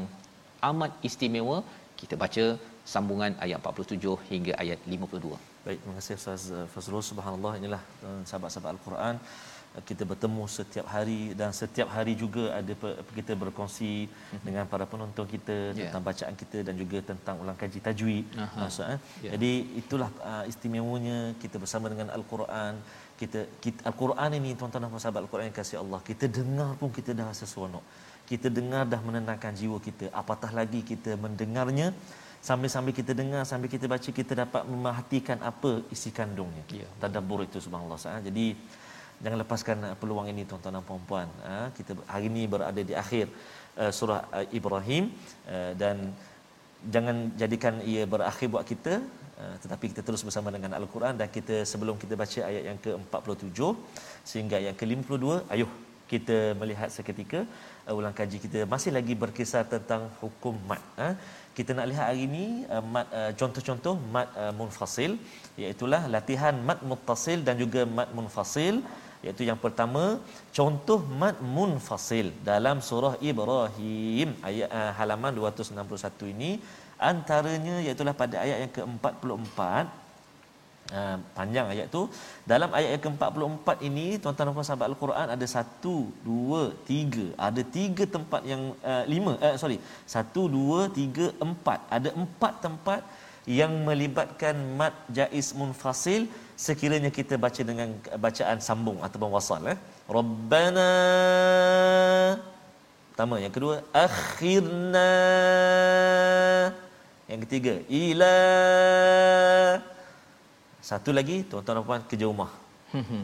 [0.71, 1.59] amat istimewa.
[2.01, 2.45] Kita baca
[2.95, 7.03] sambungan ayat 47 hingga ayat 52 baik terima kasih Ustaz Fazrul.
[7.09, 9.17] Subhanallah inilah uh, sahabat-sahabat al-Quran
[9.89, 12.73] kita bertemu setiap hari dan setiap hari juga ada
[13.19, 14.45] kita berkongsi mm-hmm.
[14.47, 15.89] dengan para penonton kita yeah.
[15.89, 18.25] tentang bacaan kita dan juga tentang ulang kaji tajwid
[18.63, 18.99] maksud eh.
[19.25, 19.33] Yeah.
[19.35, 22.75] Jadi itulah uh, istimewanya kita bersama dengan al-Quran.
[23.21, 26.01] Kita, kita al-Quran ini tuan-tuan dan sahabat al-Quran yang kasih Allah.
[26.01, 27.85] Kita dengar pun kita dah rasa seronok.
[28.31, 30.09] Kita dengar dah menenangkan jiwa kita.
[30.21, 31.93] Apatah lagi kita mendengarnya
[32.41, 36.65] sambil-sambil kita dengar sambil kita baca kita dapat memerhatikan apa isi kandungnya.
[36.73, 36.91] Yeah.
[37.03, 38.01] Tadabbur itu subhanallah.
[38.29, 38.57] Jadi
[39.25, 41.29] jangan lepaskan uh, peluang ini tuan-tuan dan puan-puan.
[41.53, 43.27] Uh, kita hari ini berada di akhir
[43.83, 45.07] uh, surah uh, Ibrahim.
[45.83, 45.97] Dan
[46.95, 48.95] jangan jadikan ia berakhir buat kita
[49.63, 51.15] tetapi kita terus bersama dengan al-Quran.
[51.21, 53.61] Dan kita sebelum kita baca ayat yang ke-47
[54.31, 55.71] sehingga ayat ke-52 ayuh
[56.13, 57.41] kita melihat seketika
[57.99, 58.61] ulang kaji kita.
[58.73, 60.83] Masih lagi berkisar tentang hukum mat
[61.59, 62.45] kita nak lihat hari ini
[63.41, 64.29] contoh-contoh mat
[64.61, 65.13] munfasil
[65.63, 65.85] iaitu
[66.17, 68.77] latihan mat muttasil dan juga mat munfasil
[69.25, 70.05] iaitu yang pertama
[70.59, 76.53] contoh mad munfasil dalam surah Ibrahim ayat uh, halaman 261 ini.
[77.11, 79.61] Antaranya iaitu pada ayat yang ke-44
[80.91, 82.01] Uh, panjang ayat tu.
[82.53, 87.27] Dalam ayat yang ke-44 ini tuan-tuan dan puan sahabat al-Quran ada satu, dua, tiga.
[87.47, 89.79] Ada tiga tempat yang uh, lima uh, sorry.
[90.15, 91.87] Satu, dua, tiga, empat.
[91.97, 93.01] Ada empat tempat
[93.47, 96.27] yang melibatkan mad jaiz munfasil
[96.65, 97.89] sekiranya kita baca dengan
[98.25, 99.79] bacaan sambung ataupun wasal eh?
[100.17, 100.93] Rabbana
[103.21, 105.13] pertama yang kedua akhirna.
[107.31, 108.37] Yang ketiga ila.
[110.91, 112.51] Satu lagi tuan-tuan dan puan kerja rumah.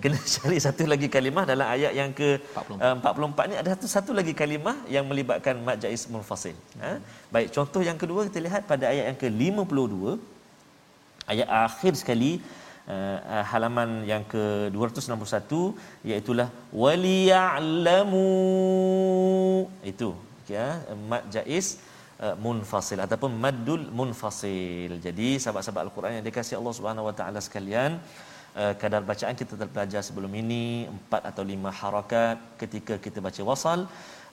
[0.03, 4.11] Kena cari satu lagi kalimah dalam ayat yang ke 44, 44 ni ada satu satu
[4.19, 7.03] lagi kalimah yang melibatkan mad jaiz munfasil ha?
[7.35, 10.15] baik contoh yang kedua kita lihat pada ayat yang ke 52
[11.35, 12.31] ayat akhir sekali
[12.95, 14.45] uh, halaman yang ke
[14.77, 16.33] 261 iaitu
[16.83, 18.29] waliya'lamu
[19.93, 20.11] itu
[20.55, 20.67] ya
[21.11, 21.69] mad jaiz
[22.45, 24.93] munfasil ataupun maddul munfasil.
[25.07, 28.01] Jadi sahabat-sahabat al-Quran yang dikasihi Allah Subhanahu wa taala sekalian
[28.83, 33.81] kadar bacaan kita telah belajar sebelum ini empat atau lima harakat ketika kita baca wasal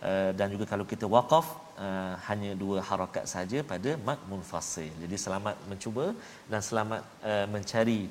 [0.09, 1.47] uh, dan juga kalau kita waqaf
[1.85, 4.91] uh, hanya dua harakat saja pada mad munfasil.
[5.03, 6.05] Jadi selamat mencuba
[6.51, 8.01] dan selamat uh, mencari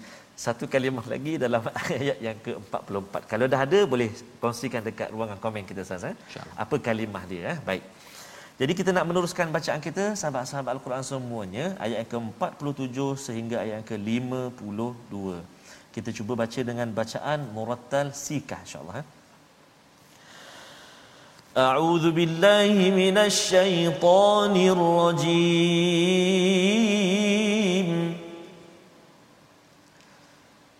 [0.44, 1.62] satu kalimah lagi dalam
[2.04, 3.14] ayat yang ke-44.
[3.32, 4.10] Kalau dah ada boleh
[4.42, 6.16] kongsikan dekat ruangan komen kita Ustaz eh.
[6.64, 7.58] Apa kalimah dia eh?
[7.68, 7.84] Baik.
[8.60, 13.88] Jadi kita nak meneruskan bacaan kita sahabat-sahabat Al-Quran semuanya ayat yang ke-47 sehingga ayat yang
[13.90, 15.16] ke-52.
[15.94, 19.06] Kita cuba baca dengan bacaan murattal sikah insya-Allah eh.
[21.56, 25.92] أعوذ بالله من الشيطان الرجيم.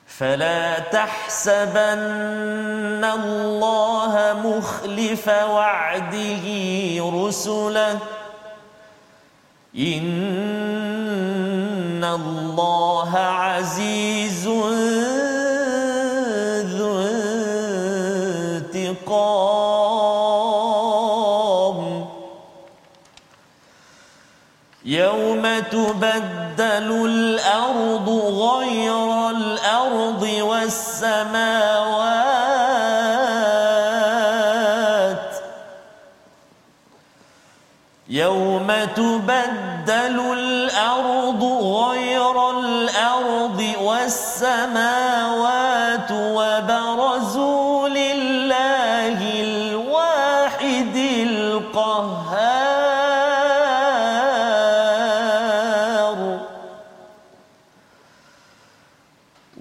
[0.06, 1.85] فلا تحسبن
[3.04, 6.44] الله مخلف وعده
[7.14, 7.98] رسله.
[9.76, 10.12] إن
[12.04, 14.46] الله عزيز
[25.72, 28.08] تبدل الأرض
[28.48, 31.32] غير الأرض والسماوات.
[38.08, 41.42] يوم تبدل الأرض
[41.80, 45.21] غير الأرض والسماوات.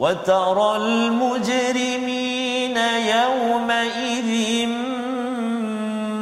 [0.02, 2.78] وترى المجرمين
[3.18, 4.32] يومئذ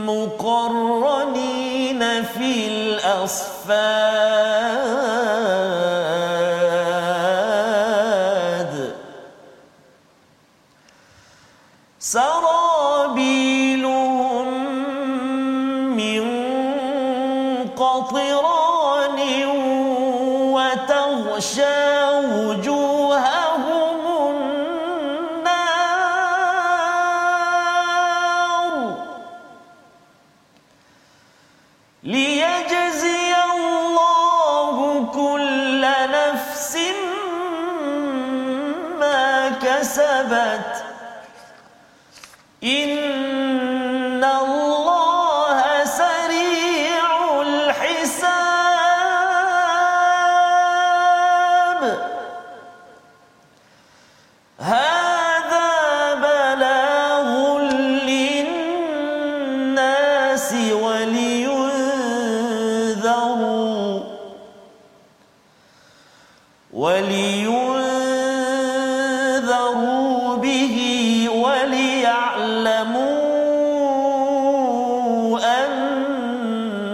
[0.06, 4.09] مقرنين في الأصفاد.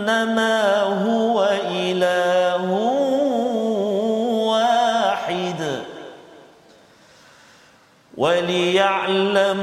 [0.10, 2.65] أنما هو إله
[4.46, 5.82] واحد
[8.18, 9.56] وليعلموا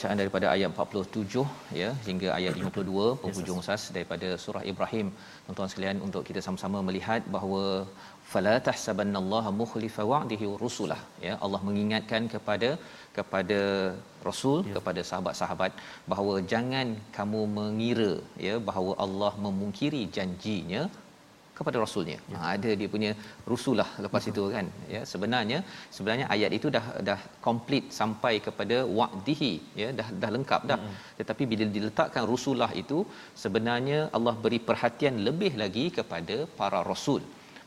[0.00, 1.42] bacaan daripada ayat 47
[1.80, 5.06] ya hingga ayat 52 penghujung sas daripada surah Ibrahim.
[5.44, 7.64] Tuan-tuan sekalian untuk kita sama-sama melihat bahawa
[8.30, 12.70] fala tahsabannallaha mukhlifa wa'dihi rusulah ya Allah mengingatkan kepada
[13.18, 13.60] kepada
[14.28, 14.74] rasul ya.
[14.76, 15.72] kepada sahabat-sahabat
[16.12, 18.12] bahawa jangan kamu mengira
[18.46, 20.84] ya bahawa Allah memungkiri janjinya
[21.60, 22.18] kepada rasulnya.
[22.32, 22.36] Ya.
[22.40, 23.10] Ha, ada dia punya
[23.52, 24.32] rusulah lepas Betul.
[24.32, 24.66] itu kan.
[24.94, 25.58] Ya, sebenarnya
[25.96, 30.78] sebenarnya ayat itu dah dah komplit sampai kepada wa'dihi ya dah dah lengkap dah.
[30.84, 30.94] Hmm.
[31.18, 33.00] Tetapi bila diletakkan rusulah itu
[33.44, 37.22] sebenarnya Allah beri perhatian lebih lagi kepada para rasul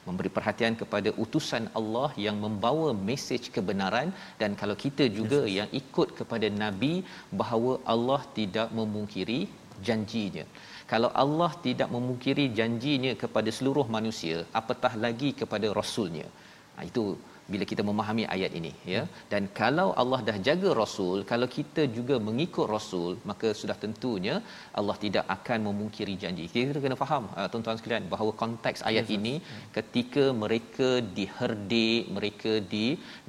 [0.08, 4.10] memberi perhatian kepada utusan Allah yang membawa mesej kebenaran
[4.42, 5.54] dan kalau kita juga yes.
[5.58, 6.94] yang ikut kepada nabi
[7.42, 9.40] bahawa Allah tidak memungkiri
[9.88, 10.46] janjinya
[10.94, 16.28] kalau Allah tidak memungkiri janjinya kepada seluruh manusia apatah lagi kepada rasulnya.
[16.76, 17.04] Ha, itu
[17.52, 19.02] bila kita memahami ayat ini ya.
[19.32, 24.36] Dan kalau Allah dah jaga rasul kalau kita juga mengikut rasul maka sudah tentunya
[24.80, 26.46] Allah tidak akan memungkiri janji.
[26.54, 29.58] Kita kena faham uh, tuan-tuan sekalian bahawa konteks ayat yes, ini yes.
[29.78, 30.90] ketika mereka
[31.20, 32.86] diherdik mereka di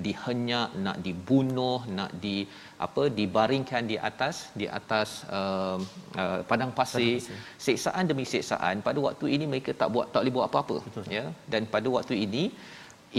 [0.06, 2.36] dihenyak nak dibunuh nak di
[2.86, 5.08] apa dibaringkan di atas di atas
[5.38, 5.78] uh,
[6.22, 7.12] uh, padang pasir.
[7.66, 11.04] Siksaan demi siksaan pada waktu ini mereka tak buat tak boleh buat apa-apa Betul.
[11.18, 11.26] ya.
[11.52, 12.44] Dan pada waktu ini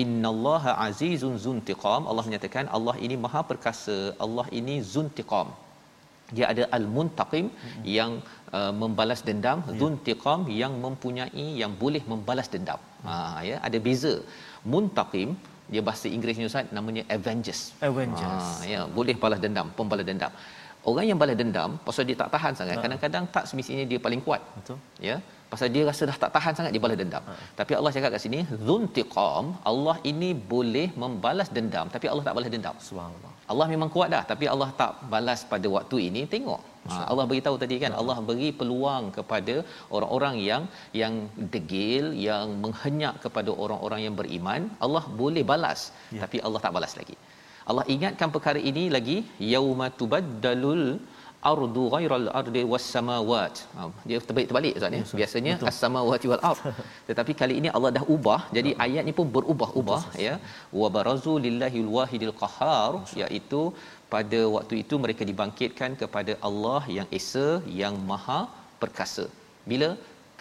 [0.03, 2.01] innallaha azizun zuntiqam.
[2.09, 5.49] Allah menyatakan Allah ini maha perkasa Allah ini zuntiqam.
[6.35, 7.83] Dia ada al-muntaqim mm-hmm.
[7.97, 8.11] yang
[8.57, 9.77] uh, membalas dendam yeah.
[9.79, 12.79] zuntiqam yang mempunyai yang boleh membalas dendam.
[12.81, 13.09] Mm.
[13.09, 13.15] ha
[13.49, 14.13] ya ada beza.
[14.73, 15.31] Muntaqim
[15.73, 17.61] dia bahasa Inggerisnya Ustaz namanya avengers.
[17.89, 18.47] Avengers.
[18.61, 20.33] Ha ya boleh balas dendam pembalas dendam.
[20.89, 22.83] Orang yang balas dendam pasal dia tak tahan sangat ha.
[22.85, 24.41] kadang-kadang tak semestinya dia paling kuat.
[24.57, 24.77] Betul.
[25.09, 25.17] Ya
[25.51, 27.23] pasal dia rasa dah tak tahan sangat dia balas dendam.
[27.29, 27.33] Ha.
[27.59, 32.51] Tapi Allah cakap kat sini zuntiqam, Allah ini boleh membalas dendam tapi Allah tak balas
[32.55, 32.77] dendam.
[32.89, 33.31] Subhanallah.
[33.53, 36.61] Allah memang kuat dah tapi Allah tak balas pada waktu ini tengok.
[36.89, 39.55] Ha, Allah beritahu tadi kan Allah beri peluang kepada
[39.95, 40.63] orang-orang yang
[41.01, 41.13] yang
[41.53, 45.81] degil yang menghenyak kepada orang-orang yang beriman Allah boleh balas
[46.17, 46.21] ya.
[46.25, 47.17] tapi Allah tak balas lagi.
[47.69, 49.17] Allah ingatkan perkara ini lagi
[49.53, 50.83] yauma tubaddalul
[51.51, 53.53] ardu ghairal ardi was samawat.
[54.09, 55.03] Dia terbalik terbalik ustaz ya.
[55.19, 56.61] Biasanya as samawati wal ard.
[57.09, 60.35] Tetapi kali ini Allah dah ubah jadi ayat ni pun berubah-ubah ya.
[60.81, 62.91] Wa barazu lillahi wahidil qahhar
[63.21, 63.61] iaitu
[64.15, 67.47] pada waktu itu mereka dibangkitkan kepada Allah yang esa
[67.81, 68.41] yang maha
[68.83, 69.25] perkasa.
[69.71, 69.89] Bila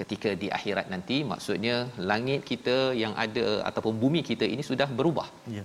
[0.01, 1.77] ketika di akhirat nanti maksudnya
[2.11, 5.29] langit kita yang ada ataupun bumi kita ini sudah berubah.
[5.59, 5.65] Ya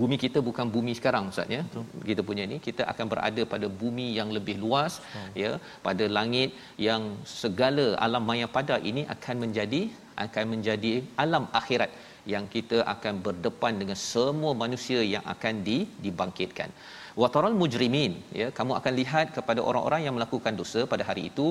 [0.00, 1.62] bumi kita bukan bumi sekarang ustaz ya.
[2.08, 5.30] Kita punya ni kita akan berada pada bumi yang lebih luas hmm.
[5.42, 5.52] ya.
[5.86, 6.50] Pada langit
[6.88, 7.02] yang
[7.42, 9.82] segala alam maya pada ini akan menjadi
[10.24, 10.92] akan menjadi
[11.24, 11.90] alam akhirat
[12.32, 16.70] yang kita akan berdepan dengan semua manusia yang akan di, dibangkitkan.
[17.22, 18.48] Wataral mujrimin ya.
[18.58, 21.46] Kamu akan lihat kepada orang-orang yang melakukan dosa pada hari itu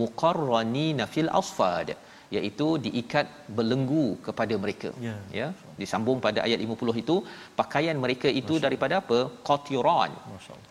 [0.00, 1.90] muqarranina fil asfad
[2.36, 3.26] iaitu diikat
[3.56, 5.48] belenggu kepada mereka ya, ya
[5.80, 7.16] disambung pada ayat 50 itu
[7.60, 9.18] pakaian mereka itu Masya daripada apa?
[9.48, 10.12] Qatiran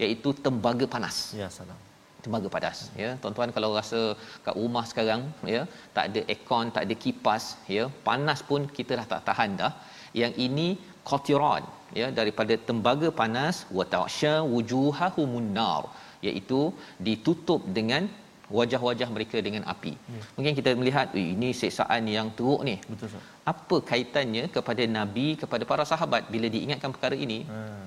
[0.03, 1.17] iaitu tembaga panas.
[1.41, 1.79] Ya salam.
[2.25, 3.09] Tembaga panas ya.
[3.21, 4.01] Tuan-tuan kalau rasa
[4.45, 5.23] kat rumah sekarang
[5.55, 5.61] ya
[5.95, 7.43] tak ada aircon tak ada kipas
[7.77, 9.73] ya panas pun kita dah tak tahan dah.
[10.21, 10.67] Yang ini
[11.09, 11.63] qatiran
[11.99, 15.83] ya daripada tembaga panas wa ta'sha wujuhahumun nar
[16.27, 16.61] iaitu
[17.07, 18.03] ditutup dengan
[18.57, 19.93] wajah-wajah mereka dengan api.
[20.15, 20.21] Ya.
[20.35, 22.75] Mungkin kita melihat ini seksaan yang teruk ni.
[22.91, 23.23] Betul sah.
[23.51, 27.39] Apa kaitannya kepada nabi kepada para sahabat bila diingatkan perkara ini?
[27.51, 27.85] Hmm.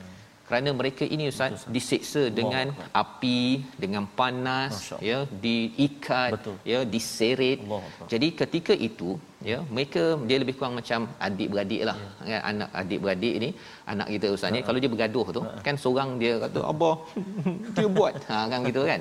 [0.50, 3.02] Kerana mereka ini ustaz Betul, diseksa dengan Allah.
[3.02, 3.42] api,
[3.82, 6.56] dengan panas, ya, diikat, Betul.
[6.72, 7.58] ya, diseret.
[7.62, 7.82] Allah.
[8.12, 9.14] Jadi ketika itu
[9.48, 11.96] ya mereka dia lebih kurang macam adik beradik lah.
[11.96, 12.10] Ya.
[12.30, 13.50] kan anak adik beradik ni
[13.92, 16.96] anak kita ustaz ni uh kalau dia bergaduh tu uh kan seorang dia kata abah
[17.76, 18.14] dia buat.
[18.30, 19.00] Ha kan gitu kan.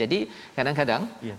[0.00, 0.18] Jadi
[0.56, 1.36] kadang-kadang ya.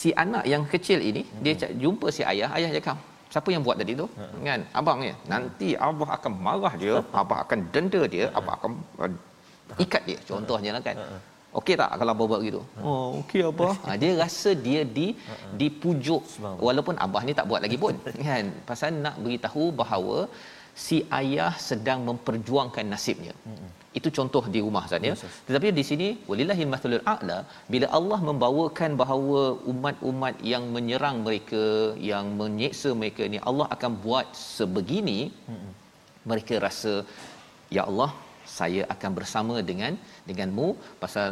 [0.00, 1.54] si anak yang kecil ini uh dia
[1.84, 2.98] jumpa si ayah ayah cakap
[3.32, 4.06] siapa yang buat tadi tu?
[4.22, 8.72] Uh kan abang ni nanti abah akan marah dia abah akan denda dia abah akan
[9.04, 9.12] uh,
[9.84, 10.18] ikat dia.
[10.30, 10.98] Contohnya lah kan.
[11.04, 11.20] Uh
[11.58, 12.60] Okey tak kalau abah buat begitu?
[12.88, 13.68] Oh, okey apa?
[13.84, 15.06] Ha, dia rasa dia di
[15.60, 16.22] dipujuk
[16.66, 17.94] walaupun abah ni tak buat lagi pun.
[18.28, 18.46] kan?
[18.70, 20.18] Pasal nak beritahu bahawa
[20.84, 23.34] si ayah sedang memperjuangkan nasibnya.
[23.98, 25.14] Itu contoh di rumah Ustaz ya.
[25.46, 27.38] Tetapi di sini walillahil mathalul a'la
[27.72, 29.40] bila Allah membawakan bahawa
[29.72, 31.64] umat-umat yang menyerang mereka,
[32.10, 35.20] yang menyeksa mereka ni Allah akan buat sebegini
[36.30, 36.94] mereka rasa
[37.76, 38.10] ya Allah
[38.60, 39.92] saya akan bersama dengan
[40.28, 40.68] denganmu
[41.02, 41.28] pasal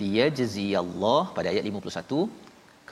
[0.00, 2.20] liyajziyallah pada ayat 51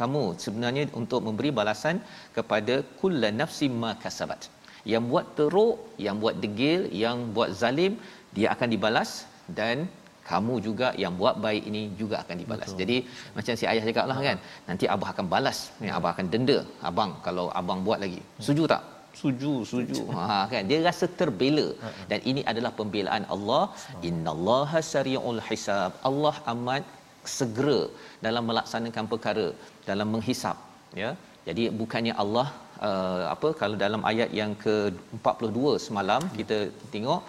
[0.00, 1.96] kamu sebenarnya untuk memberi balasan
[2.36, 4.42] kepada kullu nafsin ma kasabat
[4.92, 5.76] yang buat teruk
[6.06, 7.94] yang buat degil yang buat zalim
[8.36, 9.10] dia akan dibalas
[9.58, 9.76] dan
[10.30, 12.68] kamu juga yang buat baik ini juga akan dibalas.
[12.70, 12.80] Betul.
[12.82, 12.96] Jadi
[13.36, 14.38] macam si ayah cakap lah kan,
[14.68, 15.92] nanti abah akan balas, ya.
[15.98, 16.58] abah akan denda
[16.90, 18.20] abang kalau abang buat lagi.
[18.44, 18.82] Setuju tak?
[19.20, 20.02] Suju suju.
[20.16, 20.62] Ha kan?
[20.70, 21.66] Dia rasa terbela.
[21.82, 22.04] Ha, ha.
[22.10, 23.62] dan ini adalah pembelaan Allah.
[24.10, 25.92] Innallaha sariul hisab.
[26.10, 26.84] Allah amat
[27.36, 27.80] segera
[28.26, 29.46] dalam melaksanakan perkara
[29.90, 30.56] dalam menghisap
[31.02, 31.10] ya.
[31.48, 32.46] Jadi bukannya Allah
[32.88, 36.34] uh, apa kalau dalam ayat yang ke-42 semalam hmm.
[36.38, 36.58] kita
[36.94, 37.20] tengok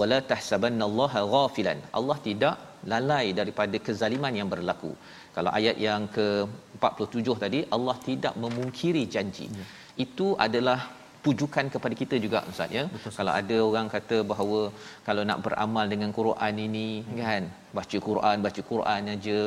[0.00, 1.80] wala tahsabannallaha ghafilan.
[1.98, 2.56] Allah tidak
[2.92, 4.92] lalai daripada kezaliman yang berlaku.
[5.36, 9.48] Kalau ayat yang ke-47 tadi Allah tidak memungkiri janji.
[9.58, 9.66] Ya.
[10.04, 10.80] itu adalah
[11.24, 14.60] pujukan kepada kita juga ustaz ya Betul, kalau ada orang kata bahawa
[15.06, 17.16] kalau nak beramal dengan Quran ini hmm.
[17.20, 17.42] kan
[17.78, 19.38] baca Quran baca Quran aja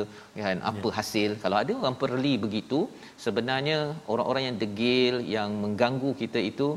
[0.46, 0.94] kan apa ya.
[0.98, 2.80] hasil kalau ada orang perli begitu
[3.24, 3.78] sebenarnya
[4.14, 6.68] orang-orang yang degil yang mengganggu kita itu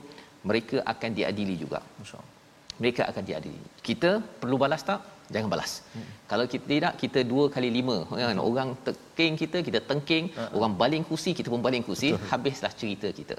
[0.49, 2.33] mereka akan diadili juga insyaallah
[2.81, 5.01] mereka akan diadili kita perlu balas tak
[5.33, 5.71] jangan balas.
[5.93, 6.09] Hmm.
[6.31, 10.57] Kalau kita tidak kita dua kali lima kan orang teking kita kita tengking, uh-huh.
[10.57, 12.29] orang baling kursi kita pun baling kursi, Betul.
[12.31, 13.37] habislah cerita kita.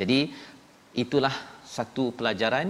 [0.00, 0.18] Jadi
[1.02, 1.34] itulah
[1.76, 2.68] satu pelajaran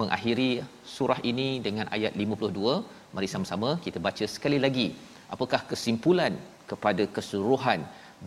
[0.00, 0.50] mengakhiri
[0.96, 4.88] surah ini dengan ayat 52 mari sama-sama kita baca sekali lagi.
[5.34, 6.32] Apakah kesimpulan
[6.70, 7.80] kepada keseluruhan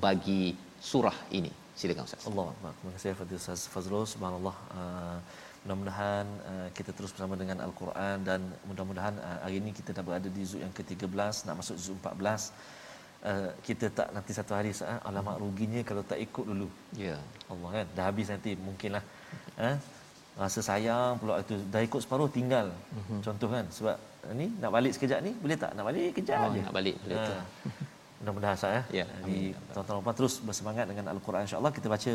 [0.06, 0.44] bagi
[0.89, 1.52] surah ini?
[1.80, 2.26] Silakan ustaz.
[2.30, 4.06] Allah terima kasih Fadil Ustaz Fazrul.
[4.14, 5.18] Subhanallah uh,
[5.64, 10.30] mudah-mudahan uh, kita terus bersama dengan al-Quran dan mudah-mudahan uh, hari ini kita dah berada
[10.38, 12.80] di zul yang ke-13 nak masuk zul 14
[13.22, 16.66] Uh, kita tak nanti satu hari sah, alamak ruginya kalau tak ikut dulu.
[16.98, 17.14] Ya.
[17.14, 17.20] Yeah.
[17.54, 17.86] Allah kan?
[17.94, 19.04] Dah habis nanti mungkinlah
[19.70, 19.76] eh,
[20.41, 23.20] rasa sayang pula itu dah ikut separuh tinggal uh-huh.
[23.26, 23.95] contoh kan sebab
[24.39, 27.41] ni nak balik sekejap ni boleh tak nak balik kejap oh, nak balik boleh ha.
[28.22, 29.01] Mudah-mudahan Ustaz ya.
[29.01, 29.05] ya.
[29.26, 31.74] Di tuan-tuan terus bersemangat dengan Al-Quran insya-Allah.
[31.74, 32.12] Kita baca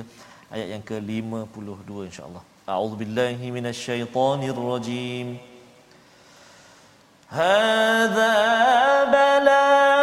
[0.54, 2.42] ayat yang ke-52 insya-Allah.
[2.70, 5.26] A'udzubillahi minasyaitonirrajim.
[7.26, 8.34] Hadza
[9.10, 9.95] balaghun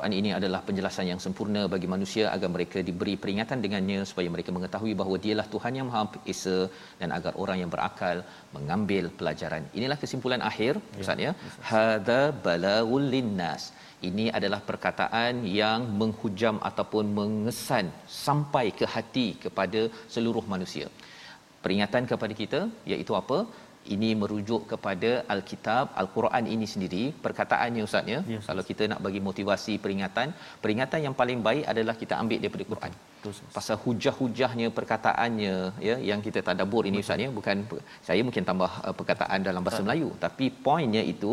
[0.00, 4.50] Al-Quran ini adalah penjelasan yang sempurna bagi manusia agar mereka diberi peringatan dengannya supaya mereka
[4.56, 6.58] mengetahui bahawa dialah Tuhan yang Maha Esa
[7.00, 8.16] dan agar orang yang berakal
[8.56, 9.62] mengambil pelajaran.
[9.78, 11.32] Inilah kesimpulan akhir ya, Ustaz ya.
[11.70, 13.64] Hadza balaul linnas.
[14.08, 17.92] Ini adalah perkataan yang menghujam ataupun mengesan
[18.24, 19.82] sampai ke hati kepada
[20.14, 20.88] seluruh manusia.
[21.64, 23.40] Peringatan kepada kita iaitu apa?
[23.94, 27.02] Ini merujuk kepada Alkitab, Al-Quran ini sendiri.
[27.26, 28.44] Perkataannya Ustaz ya, yes.
[28.48, 30.28] kalau kita nak bagi motivasi peringatan,
[30.64, 32.92] peringatan yang paling baik adalah kita ambil daripada Quran.
[33.20, 33.32] Betul.
[33.56, 35.54] Pasal hujah-hujahnya perkataannya
[35.88, 37.56] ya yang kita tadabbur ini Ustaz ya, bukan
[38.08, 41.32] saya mungkin tambah uh, perkataan dalam bahasa Melayu, tapi poinnya itu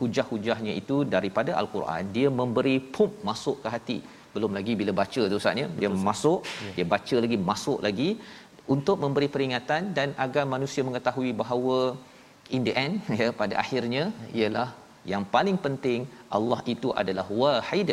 [0.00, 3.98] hujah-hujahnya itu daripada Al-Quran, dia memberi pump masuk ke hati.
[4.36, 6.02] Belum lagi bila baca tu Ustaz ya, dia Betul.
[6.08, 6.72] masuk, ya.
[6.76, 8.08] dia baca lagi, masuk lagi
[8.74, 11.78] untuk memberi peringatan dan agar manusia mengetahui bahawa
[12.56, 14.04] in the end ya pada akhirnya
[14.40, 14.68] ialah
[15.12, 16.00] yang paling penting
[16.36, 17.90] Allah itu adalah wahid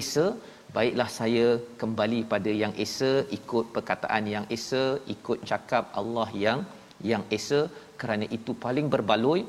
[0.00, 0.26] esa
[0.76, 1.46] baiklah saya
[1.80, 6.60] kembali pada yang esa ikut perkataan yang esa ikut cakap Allah yang
[7.10, 7.60] yang esa
[8.00, 9.40] kerana itu paling berbaloi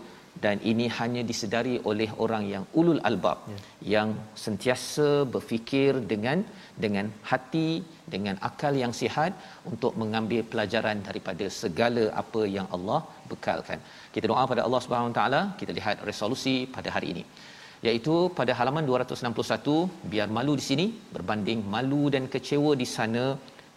[0.43, 3.57] dan ini hanya disedari oleh orang yang ulul albab ya.
[3.93, 4.09] yang
[4.43, 6.39] sentiasa berfikir dengan
[6.83, 7.69] dengan hati
[8.13, 9.31] dengan akal yang sihat
[9.71, 12.99] untuk mengambil pelajaran daripada segala apa yang Allah
[13.31, 13.79] bekalkan.
[14.15, 17.23] Kita doa pada Allah Subhanahu taala, kita lihat resolusi pada hari ini.
[17.87, 23.25] Iaitu pada halaman 261 biar malu di sini berbanding malu dan kecewa di sana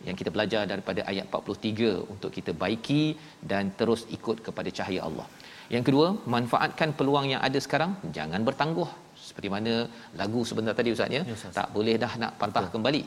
[0.06, 3.04] yang kita belajar daripada ayat 43 untuk kita baiki
[3.50, 5.26] dan terus ikut kepada cahaya Allah.
[5.74, 8.88] Yang kedua, manfaatkan peluang yang ada sekarang, jangan bertangguh
[9.32, 9.74] seperti mana
[10.20, 11.22] lagu sebentar tadi ustaz ya,
[11.58, 13.02] tak boleh dah nak patah kembali.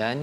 [0.00, 0.16] Dan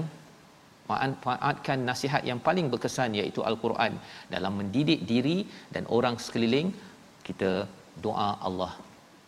[0.90, 3.92] manfaatkan nasihat yang paling berkesan iaitu al-Quran.
[4.34, 5.38] Dalam mendidik diri
[5.74, 6.70] dan orang sekeliling
[7.28, 7.50] kita
[8.04, 8.72] doa Allah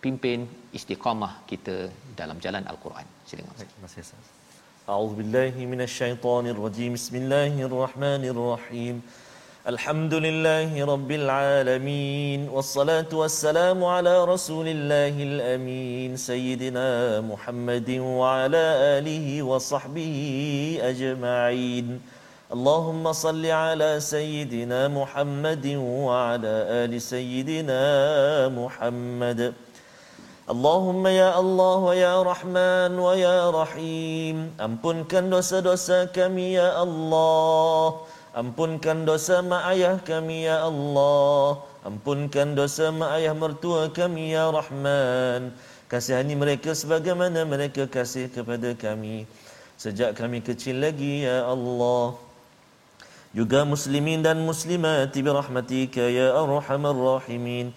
[0.05, 0.41] pimpin
[0.79, 1.77] istiqamah kita
[2.21, 3.07] dalam jalan al-Quran.
[3.29, 4.05] Silakan terima kasih
[4.95, 5.63] A'udzu billahi
[6.65, 8.97] rajim Bismillahirrahmanirrahim
[9.65, 17.91] الحمد لله رب العالمين والصلاة والسلام على رسول الله الأمين سيدنا محمد
[18.21, 18.65] وعلى
[19.01, 20.17] آله وصحبه
[20.85, 21.87] أجمعين.
[22.53, 26.55] اللهم صل على سيدنا محمد وعلى
[26.85, 27.83] آل سيدنا
[28.53, 29.41] محمد.
[30.45, 38.05] اللهم يا الله ويا رحمن ويا رحيم أمبنكن dosa-dosa kami ya Allah
[38.35, 41.63] Ampunkan dosa mak ayah kami ya Allah.
[41.87, 45.55] Ampunkan dosa mak ayah mertua kami ya Rahman.
[45.87, 49.31] Kasihani mereka sebagaimana mereka kasih kepada kami.
[49.79, 52.19] Sejak kami kecil lagi ya Allah.
[53.31, 57.71] Juga muslimin dan muslimat Birahmatika ya arhamar rahimin.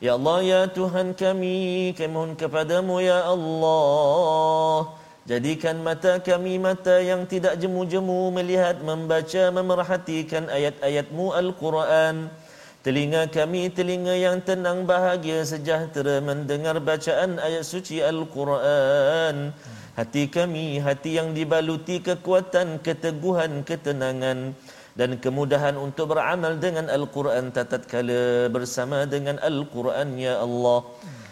[0.00, 4.96] Ya Allah ya Tuhan kami Kami mohon kepadamu ya Allah
[5.30, 12.34] Jadikan mata kami mata yang tidak jemu-jemu melihat, membaca, memerhatikan ayat-ayatmu Al-Quran.
[12.82, 19.54] Telinga kami telinga yang tenang bahagia sejahtera mendengar bacaan ayat suci Al-Quran.
[19.94, 24.50] Hati kami hati yang dibaluti kekuatan, keteguhan, ketenangan
[24.98, 30.90] dan kemudahan untuk beramal dengan Al-Quran tatkala bersama dengan Al-Quran ya Allah.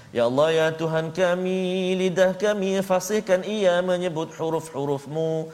[0.09, 5.53] Ya Allah ya Tuhan kami lidah kami fasihkan ia menyebut huruf-hurufmu.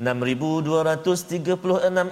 [0.00, 1.36] 6236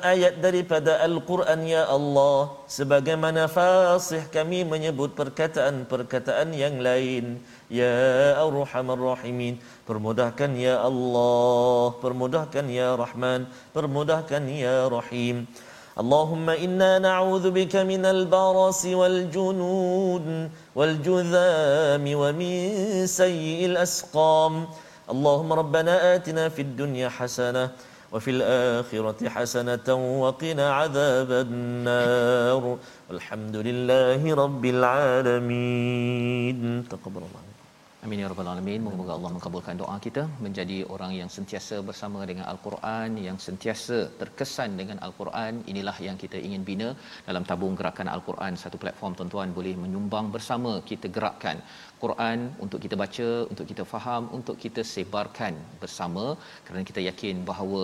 [0.05, 2.61] ayat daripada Al-Quran ya Allah.
[2.69, 7.41] Sebagaimana fasih kami menyebut perkataan-perkataan yang lain.
[7.73, 9.57] Ya Arhamar Rahimin
[9.89, 11.97] permudahkan ya Allah.
[12.05, 13.49] Permudahkan ya Rahman.
[13.73, 15.49] Permudahkan ya Rahim.
[15.99, 20.47] Allahumma inna na'udzubika minal barasi wal junud
[20.79, 22.55] والجذام ومن
[23.07, 24.55] سيء الأسقام.
[25.11, 27.71] اللهم ربنا آتنا في الدنيا حسنة
[28.13, 29.89] وفي الآخرة حسنة
[30.23, 32.79] وقنا عذاب النار.
[33.11, 36.59] والحمد لله رب العالمين.
[36.91, 37.48] تقبل الله.
[38.09, 38.81] Amin ya rabbal alamin.
[38.85, 44.81] Moga-moga Allah mengabulkan doa kita menjadi orang yang sentiasa bersama dengan Al-Quran, yang sentiasa terkesan
[44.81, 45.61] dengan Al-Quran.
[45.73, 46.89] Inilah yang kita ingin bina
[47.29, 48.57] dalam tabung gerakan Al-Quran.
[48.63, 51.61] Satu platform tuan-tuan boleh menyumbang bersama kita gerakkan
[52.03, 56.25] Quran untuk kita baca, untuk kita faham, untuk kita sebarkan bersama
[56.65, 57.83] kerana kita yakin bahawa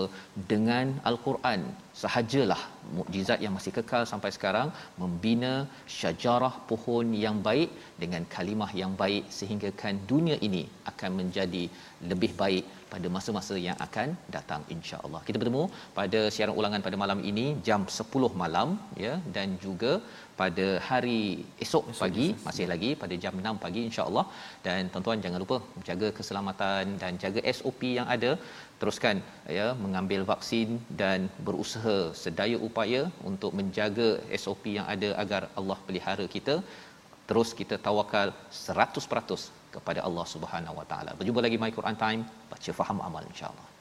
[0.53, 1.61] dengan Al-Quran
[2.03, 2.61] sahajalah
[2.99, 4.69] mukjizat yang masih kekal sampai sekarang
[5.03, 5.53] membina
[5.99, 7.71] syajarah pohon yang baik
[8.03, 11.65] dengan kalimah yang baik sehinggakan dunia ini akan menjadi
[12.11, 12.65] lebih baik
[12.95, 15.21] pada masa-masa yang akan datang insya-Allah.
[15.29, 15.65] Kita bertemu
[15.99, 18.69] pada siaran ulangan pada malam ini jam 10 malam
[19.05, 19.93] ya dan juga
[20.41, 21.21] pada hari
[21.65, 22.45] esok, esok pagi esok.
[22.47, 24.25] masih lagi pada jam 6 pagi insya-Allah
[24.67, 25.57] dan tuan-tuan jangan lupa
[25.89, 28.31] jaga keselamatan dan jaga SOP yang ada
[28.81, 29.19] teruskan
[29.59, 30.71] ya mengambil vaksin
[31.03, 34.09] dan berusaha sedaya upaya untuk menjaga
[34.45, 36.57] SOP yang ada agar Allah pelihara kita
[37.29, 38.31] terus kita tawakal
[38.63, 41.11] 100% kepada Allah Subhanahu Wa Taala.
[41.19, 43.74] Berjumpa lagi My Quran Time, baca faham amal insya-Allah.